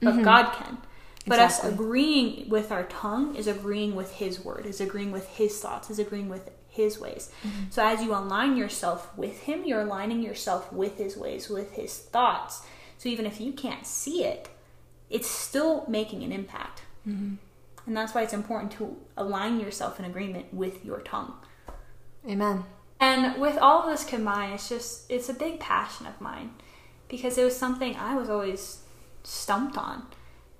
but 0.00 0.14
mm-hmm. 0.14 0.22
God 0.22 0.52
can. 0.52 0.78
But 1.26 1.40
Exactly. 1.40 1.68
us 1.68 1.74
agreeing 1.74 2.48
with 2.48 2.72
our 2.72 2.84
tongue 2.84 3.34
is 3.34 3.46
agreeing 3.46 3.94
with 3.94 4.12
His 4.12 4.44
word, 4.44 4.66
is 4.66 4.80
agreeing 4.80 5.12
with 5.12 5.28
His 5.28 5.58
thoughts, 5.58 5.90
is 5.90 5.98
agreeing 5.98 6.28
with 6.28 6.50
His 6.78 6.98
ways. 6.98 7.30
Mm-hmm. 7.42 7.64
So 7.70 7.84
as 7.84 8.02
you 8.02 8.14
align 8.14 8.56
yourself 8.56 9.10
with 9.18 9.40
Him, 9.40 9.64
you're 9.64 9.82
aligning 9.82 10.22
yourself 10.22 10.72
with 10.72 10.96
His 10.96 11.16
ways, 11.16 11.50
with 11.50 11.72
His 11.72 11.98
thoughts. 11.98 12.62
So 12.96 13.08
even 13.08 13.26
if 13.26 13.40
you 13.40 13.52
can't 13.52 13.84
see 13.84 14.24
it, 14.24 14.48
it's 15.10 15.28
still 15.28 15.84
making 15.88 16.22
an 16.22 16.32
impact. 16.32 16.82
Mm-hmm. 17.06 17.34
And 17.86 17.96
that's 17.96 18.14
why 18.14 18.22
it's 18.22 18.32
important 18.32 18.70
to 18.72 18.96
align 19.16 19.58
yourself 19.58 19.98
in 19.98 20.04
agreement 20.04 20.54
with 20.54 20.84
your 20.84 21.00
tongue. 21.00 21.32
Amen. 22.28 22.64
And 23.00 23.40
with 23.40 23.58
all 23.58 23.82
of 23.82 23.90
this 23.90 24.04
combined, 24.04 24.54
it's 24.54 24.68
just 24.68 25.10
it's 25.10 25.28
a 25.28 25.34
big 25.34 25.58
passion 25.58 26.06
of 26.06 26.20
mine 26.20 26.50
because 27.08 27.38
it 27.38 27.44
was 27.44 27.56
something 27.56 27.96
I 27.96 28.14
was 28.14 28.28
always 28.28 28.82
stumped 29.22 29.76
on. 29.76 30.06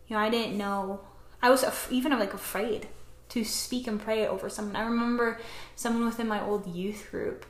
You 0.08 0.16
know, 0.16 0.22
I 0.22 0.30
didn't 0.30 0.56
know. 0.56 1.00
I 1.42 1.50
was 1.50 1.62
af- 1.62 1.88
even 1.90 2.12
like 2.18 2.34
afraid 2.34 2.88
to 3.30 3.44
speak 3.44 3.86
and 3.86 4.00
pray 4.00 4.26
over 4.26 4.48
someone. 4.48 4.76
I 4.76 4.84
remember 4.86 5.38
someone 5.76 6.04
within 6.06 6.28
my 6.28 6.42
old 6.42 6.66
youth 6.66 7.08
group. 7.10 7.44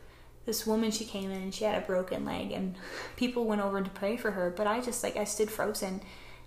This 0.45 0.67
woman, 0.67 0.91
she 0.91 1.05
came 1.05 1.31
in 1.31 1.43
and 1.43 1.55
she 1.55 1.64
had 1.64 1.81
a 1.83 1.87
broken 1.87 2.25
leg, 2.25 2.53
and 2.53 2.75
people 3.17 3.45
went 3.45 3.61
over 3.61 3.81
to 3.83 3.91
pray 3.91 4.17
for 4.17 4.31
her. 4.33 4.51
But 4.57 4.67
I 4.67 4.81
just 4.81 5.03
like 5.03 5.17
I 5.17 5.25
stood 5.25 5.51
frozen. 5.51 6.01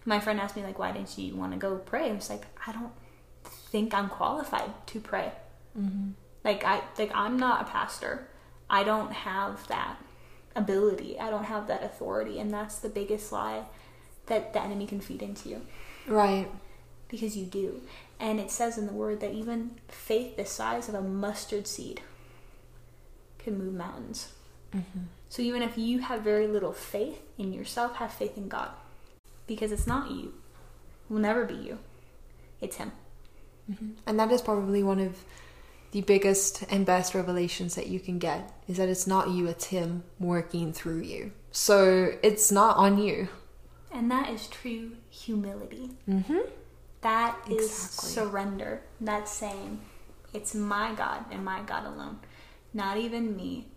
My 0.05 0.19
friend 0.19 0.39
asked 0.39 0.55
me 0.55 0.63
like, 0.63 0.79
"Why 0.79 0.91
didn't 0.91 1.17
you 1.17 1.35
want 1.35 1.51
to 1.53 1.59
go 1.59 1.77
pray?" 1.77 2.09
I 2.09 2.13
was 2.13 2.29
like, 2.29 2.45
"I 2.65 2.71
don't 2.71 2.91
think 3.43 3.93
I'm 3.93 4.09
qualified 4.09 4.71
to 4.87 4.99
pray." 4.99 5.31
Mm-hmm. 5.79 6.11
Like 6.43 6.63
I 6.65 6.81
like 6.97 7.11
I'm 7.13 7.37
not 7.37 7.61
a 7.61 7.65
pastor. 7.65 8.27
I 8.69 8.83
don't 8.83 9.11
have 9.11 9.67
that 9.67 9.97
ability. 10.55 11.19
I 11.19 11.29
don't 11.29 11.43
have 11.45 11.67
that 11.67 11.83
authority, 11.83 12.39
and 12.39 12.51
that's 12.51 12.79
the 12.79 12.89
biggest 12.89 13.31
lie 13.31 13.65
that 14.25 14.53
the 14.53 14.61
enemy 14.61 14.87
can 14.87 15.01
feed 15.01 15.21
into 15.21 15.49
you 15.49 15.61
Right. 16.07 16.47
because 17.09 17.35
you 17.37 17.45
do. 17.45 17.81
And 18.21 18.39
it 18.39 18.51
says 18.51 18.77
in 18.77 18.85
the 18.85 18.93
word 18.93 19.19
that 19.19 19.33
even 19.33 19.71
faith 19.89 20.37
the 20.37 20.45
size 20.45 20.87
of 20.87 20.95
a 20.95 21.01
mustard 21.01 21.67
seed 21.67 22.01
can 23.39 23.57
move 23.57 23.73
mountains. 23.73 24.29
So 25.27 25.41
even 25.41 25.61
if 25.61 25.77
you 25.77 25.99
have 25.99 26.21
very 26.21 26.47
little 26.47 26.71
faith 26.71 27.21
in 27.37 27.51
yourself, 27.51 27.95
have 27.95 28.13
faith 28.13 28.37
in 28.37 28.47
God 28.47 28.69
because 29.47 29.71
it's 29.71 29.87
not 29.87 30.11
you. 30.11 30.33
It 31.09 31.13
will 31.13 31.19
never 31.19 31.43
be 31.43 31.55
you. 31.55 31.79
It's 32.61 32.77
him. 32.77 32.93
And 34.05 34.19
that 34.19 34.31
is 34.31 34.41
probably 34.41 34.83
one 34.83 34.99
of 34.99 35.23
the 35.91 36.01
biggest 36.01 36.63
and 36.69 36.85
best 36.85 37.13
revelations 37.13 37.75
that 37.75 37.87
you 37.87 37.99
can 37.99 38.17
get 38.19 38.53
is 38.67 38.77
that 38.77 38.89
it's 38.89 39.07
not 39.07 39.29
you, 39.29 39.47
it's 39.47 39.65
Him 39.65 40.03
working 40.19 40.73
through 40.73 41.01
you. 41.01 41.31
So 41.51 42.13
it's 42.23 42.51
not 42.51 42.77
on 42.77 42.97
you. 42.97 43.27
And 43.91 44.09
that 44.09 44.29
is 44.29 44.47
true 44.47 44.91
humility. 45.09 45.91
Mm-hmm. 46.07 46.39
That 47.01 47.37
is 47.49 47.65
Exactly. 47.65 48.09
surrender. 48.11 48.81
That's 48.99 49.31
saying, 49.31 49.81
it's 50.33 50.53
my 50.53 50.93
God 50.93 51.25
and 51.31 51.43
my 51.43 51.61
God 51.61 51.85
alone. 51.85 52.19
Not 52.73 52.97
even 52.97 53.35
me, 53.35 53.67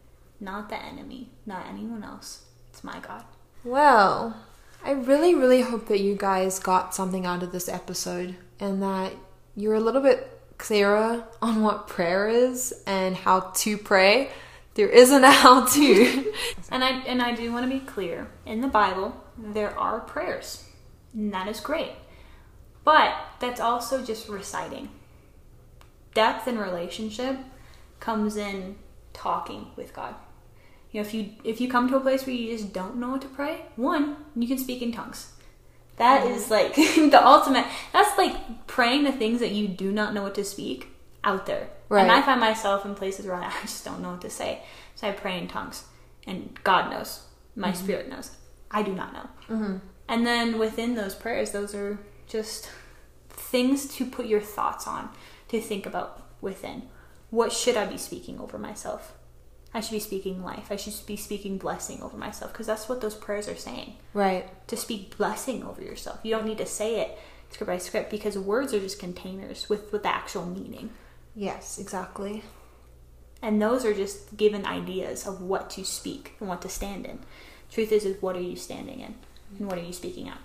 not 0.40 0.68
the 0.68 0.76
enemy, 0.76 1.30
not 1.46 1.66
anyone 1.68 2.04
else. 2.04 2.44
It's 2.70 2.84
my 2.84 2.98
God. 3.00 3.24
Well, 3.64 4.36
I 4.84 4.90
really, 4.92 5.34
really 5.34 5.62
hope 5.62 5.86
that 5.88 6.00
you 6.00 6.14
guys 6.16 6.58
got 6.58 6.94
something 6.94 7.24
out 7.24 7.42
of 7.42 7.50
this 7.52 7.68
episode 7.68 8.36
and 8.60 8.82
that 8.82 9.14
you're 9.56 9.74
a 9.74 9.80
little 9.80 10.02
bit 10.02 10.30
clearer 10.58 11.24
on 11.40 11.62
what 11.62 11.88
prayer 11.88 12.28
is 12.28 12.74
and 12.86 13.16
how 13.16 13.40
to 13.40 13.78
pray. 13.78 14.30
There 14.74 14.88
isn't 14.88 15.24
a 15.24 15.30
how 15.42 15.64
to. 15.66 16.32
And 16.70 16.84
I 16.84 16.90
and 17.06 17.22
I 17.22 17.34
do 17.34 17.50
want 17.52 17.70
to 17.70 17.78
be 17.78 17.84
clear. 17.84 18.28
In 18.44 18.60
the 18.60 18.68
Bible, 18.68 19.14
there 19.38 19.76
are 19.78 20.00
prayers. 20.00 20.64
And 21.14 21.32
that 21.32 21.48
is 21.48 21.60
great. 21.60 21.92
But 22.84 23.14
that's 23.40 23.60
also 23.60 24.04
just 24.04 24.28
reciting. 24.28 24.90
Depth 26.12 26.46
in 26.46 26.58
relationship 26.58 27.38
comes 27.98 28.36
in 28.36 28.76
talking 29.12 29.68
with 29.76 29.94
God. 29.94 30.14
You 30.92 31.00
know, 31.00 31.06
if 31.06 31.14
you 31.14 31.30
if 31.42 31.60
you 31.60 31.68
come 31.68 31.88
to 31.88 31.96
a 31.96 32.00
place 32.00 32.26
where 32.26 32.36
you 32.36 32.56
just 32.56 32.72
don't 32.72 32.96
know 32.96 33.10
what 33.10 33.22
to 33.22 33.28
pray, 33.28 33.62
one, 33.74 34.16
you 34.36 34.46
can 34.46 34.58
speak 34.58 34.82
in 34.82 34.92
tongues. 34.92 35.32
That 35.96 36.22
mm-hmm. 36.22 36.34
is 36.34 36.50
like 36.50 36.74
the 36.76 37.20
ultimate. 37.24 37.66
That's 37.92 38.16
like 38.18 38.66
praying 38.66 39.04
the 39.04 39.12
things 39.12 39.40
that 39.40 39.52
you 39.52 39.66
do 39.66 39.90
not 39.90 40.14
know 40.14 40.22
what 40.22 40.34
to 40.36 40.44
speak 40.44 40.88
out 41.24 41.46
there. 41.46 41.68
Right. 41.88 42.02
And 42.02 42.12
I 42.12 42.22
find 42.22 42.40
myself 42.40 42.84
in 42.84 42.94
places 42.94 43.26
where 43.26 43.36
I 43.36 43.52
just 43.62 43.84
don't 43.84 44.00
know 44.00 44.12
what 44.12 44.20
to 44.22 44.30
say. 44.30 44.62
So 44.94 45.08
I 45.08 45.12
pray 45.12 45.38
in 45.38 45.48
tongues. 45.48 45.84
And 46.26 46.58
God 46.64 46.90
knows. 46.90 47.22
My 47.56 47.70
mm-hmm. 47.70 47.84
spirit 47.84 48.08
knows. 48.08 48.30
I 48.70 48.82
do 48.82 48.92
not 48.92 49.12
know. 49.12 49.28
Mm-hmm. 49.48 49.76
And 50.08 50.26
then 50.26 50.58
within 50.58 50.94
those 50.94 51.14
prayers, 51.14 51.52
those 51.52 51.74
are 51.74 51.98
just 52.26 52.70
things 53.28 53.86
to 53.96 54.06
put 54.06 54.26
your 54.26 54.40
thoughts 54.40 54.86
on, 54.86 55.10
to 55.48 55.60
think 55.60 55.86
about 55.86 56.22
within. 56.40 56.82
What 57.30 57.52
should 57.52 57.76
I 57.76 57.86
be 57.86 57.98
speaking 57.98 58.40
over 58.40 58.58
myself? 58.58 59.14
I 59.72 59.80
should 59.80 59.92
be 59.92 60.00
speaking 60.00 60.44
life. 60.44 60.68
I 60.70 60.76
should 60.76 60.94
be 61.04 61.16
speaking 61.16 61.58
blessing 61.58 62.00
over 62.00 62.16
myself 62.16 62.52
because 62.52 62.68
that's 62.68 62.88
what 62.88 63.00
those 63.00 63.16
prayers 63.16 63.48
are 63.48 63.56
saying. 63.56 63.94
Right. 64.12 64.48
To 64.68 64.76
speak 64.76 65.16
blessing 65.16 65.64
over 65.64 65.82
yourself. 65.82 66.20
You 66.22 66.30
don't 66.30 66.46
need 66.46 66.58
to 66.58 66.66
say 66.66 67.00
it 67.00 67.18
script 67.50 67.68
by 67.68 67.78
script 67.78 68.10
because 68.10 68.36
words 68.38 68.72
are 68.74 68.80
just 68.80 68.98
containers 68.98 69.68
with 69.68 69.90
with 69.92 70.02
the 70.02 70.14
actual 70.14 70.46
meaning. 70.46 70.90
Yes, 71.34 71.78
exactly. 71.78 72.44
And 73.42 73.60
those 73.60 73.84
are 73.84 73.94
just 73.94 74.36
given 74.36 74.64
ideas 74.64 75.26
of 75.26 75.40
what 75.40 75.70
to 75.70 75.84
speak 75.84 76.34
and 76.40 76.48
what 76.48 76.62
to 76.62 76.68
stand 76.68 77.04
in. 77.04 77.18
Truth 77.70 77.92
is, 77.92 78.04
is 78.04 78.22
what 78.22 78.36
are 78.36 78.40
you 78.40 78.56
standing 78.56 79.00
in 79.00 79.14
and 79.58 79.68
what 79.68 79.78
are 79.78 79.82
you 79.82 79.92
speaking 79.92 80.28
out? 80.28 80.38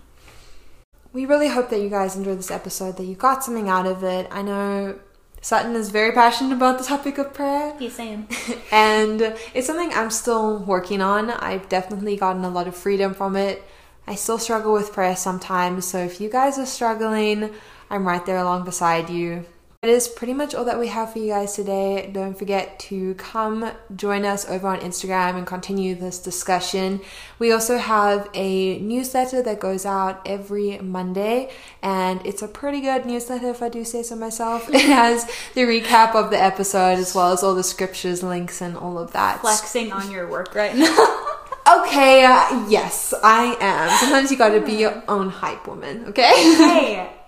We 1.12 1.26
really 1.26 1.48
hope 1.48 1.70
that 1.70 1.82
you 1.82 1.90
guys 1.90 2.16
enjoyed 2.16 2.38
this 2.38 2.52
episode, 2.52 2.98
that 2.98 3.06
you 3.06 3.16
got 3.16 3.44
something 3.44 3.68
out 3.68 3.88
of 3.88 4.04
it. 4.04 4.28
I 4.32 4.42
know 4.42 5.00
Sutton 5.42 5.76
is 5.76 5.90
very 5.90 6.12
passionate 6.12 6.54
about 6.54 6.78
the 6.78 6.84
topic 6.84 7.18
of 7.18 7.34
prayer. 7.34 7.76
Yes, 7.80 8.00
I 8.00 8.04
am. 8.04 8.28
and 8.72 9.22
it's 9.54 9.68
something 9.68 9.92
I'm 9.94 10.12
still 10.12 10.60
working 10.60 11.02
on. 11.02 11.32
I've 11.32 11.68
definitely 11.70 12.16
gotten 12.16 12.44
a 12.44 12.50
lot 12.50 12.68
of 12.68 12.76
freedom 12.76 13.14
from 13.14 13.36
it. 13.36 13.64
I 14.06 14.16
still 14.16 14.38
struggle 14.38 14.74
with 14.74 14.92
prayer 14.94 15.16
sometimes, 15.16 15.86
so 15.86 16.00
if 16.00 16.20
you 16.20 16.30
guys 16.30 16.58
are 16.58 16.66
struggling, 16.66 17.52
I'm 17.90 18.08
right 18.08 18.26
there 18.26 18.38
along 18.38 18.66
beside 18.66 19.10
you. 19.10 19.46
That 19.82 19.92
is 19.92 20.10
pretty 20.10 20.34
much 20.34 20.54
all 20.54 20.66
that 20.66 20.78
we 20.78 20.90
have 20.90 21.14
for 21.14 21.20
you 21.20 21.28
guys 21.28 21.56
today. 21.56 22.10
Don't 22.12 22.38
forget 22.38 22.80
to 22.80 23.14
come 23.14 23.72
join 23.96 24.26
us 24.26 24.46
over 24.50 24.68
on 24.68 24.82
Instagram 24.82 25.38
and 25.38 25.48
continue 25.48 25.96
this 25.96 26.20
discussion. 26.20 27.00
We 27.40 27.54
also 27.54 27.78
have 27.78 28.30
a 28.34 28.78
newsletter 28.80 29.42
that 29.42 29.62
goes 29.62 29.86
out 29.86 30.22
every 30.28 30.80
Monday, 30.80 31.50
and 31.82 32.20
it's 32.26 32.42
a 32.42 32.50
pretty 32.50 32.82
good 32.82 33.06
newsletter 33.06 33.52
if 33.52 33.64
I 33.64 33.70
do 33.70 33.86
say 33.86 34.04
so 34.04 34.18
myself. 34.18 34.68
It 34.68 34.82
has 34.88 35.24
the 35.54 35.62
recap 35.62 36.14
of 36.14 36.30
the 36.30 36.38
episode 36.38 37.00
as 37.00 37.16
well 37.16 37.32
as 37.32 37.42
all 37.42 37.56
the 37.56 37.64
scriptures, 37.64 38.22
links, 38.22 38.62
and 38.62 38.76
all 38.76 39.00
of 39.00 39.14
that. 39.14 39.40
Flexing 39.40 39.94
on 39.94 40.12
your 40.12 40.28
work 40.28 40.56
right 40.56 40.76
now. 40.76 41.26
Okay, 41.70 42.26
uh, 42.26 42.68
yes, 42.68 43.14
I 43.24 43.56
am. 43.62 43.96
Sometimes 44.00 44.32
you 44.32 44.38
gotta 44.38 44.60
be 44.60 44.74
your 44.74 45.04
own 45.08 45.30
hype 45.30 45.68
woman, 45.68 46.06
okay? 46.08 46.34
hey. 46.34 47.19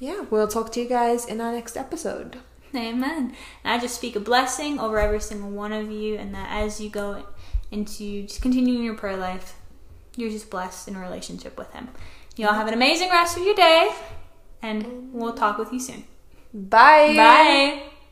Yeah, 0.00 0.24
we'll 0.30 0.48
talk 0.48 0.72
to 0.72 0.80
you 0.80 0.88
guys 0.88 1.26
in 1.26 1.40
our 1.40 1.52
next 1.52 1.76
episode. 1.76 2.38
Amen. 2.74 3.34
And 3.64 3.72
I 3.72 3.78
just 3.78 3.94
speak 3.94 4.16
a 4.16 4.20
blessing 4.20 4.80
over 4.80 4.98
every 4.98 5.20
single 5.20 5.50
one 5.50 5.72
of 5.72 5.90
you, 5.90 6.16
and 6.16 6.34
that 6.34 6.48
as 6.50 6.80
you 6.80 6.88
go 6.88 7.24
into 7.70 8.22
just 8.22 8.42
continuing 8.42 8.82
your 8.82 8.94
prayer 8.94 9.16
life, 9.16 9.56
you're 10.16 10.30
just 10.30 10.50
blessed 10.50 10.88
in 10.88 10.96
a 10.96 11.00
relationship 11.00 11.58
with 11.58 11.70
Him. 11.72 11.88
You 12.36 12.46
all 12.48 12.54
have 12.54 12.66
an 12.66 12.74
amazing 12.74 13.10
rest 13.10 13.36
of 13.36 13.44
your 13.44 13.54
day, 13.54 13.90
and 14.62 15.12
we'll 15.12 15.34
talk 15.34 15.58
with 15.58 15.72
you 15.72 15.80
soon. 15.80 16.04
Bye. 16.52 17.14
Bye. 17.14 17.82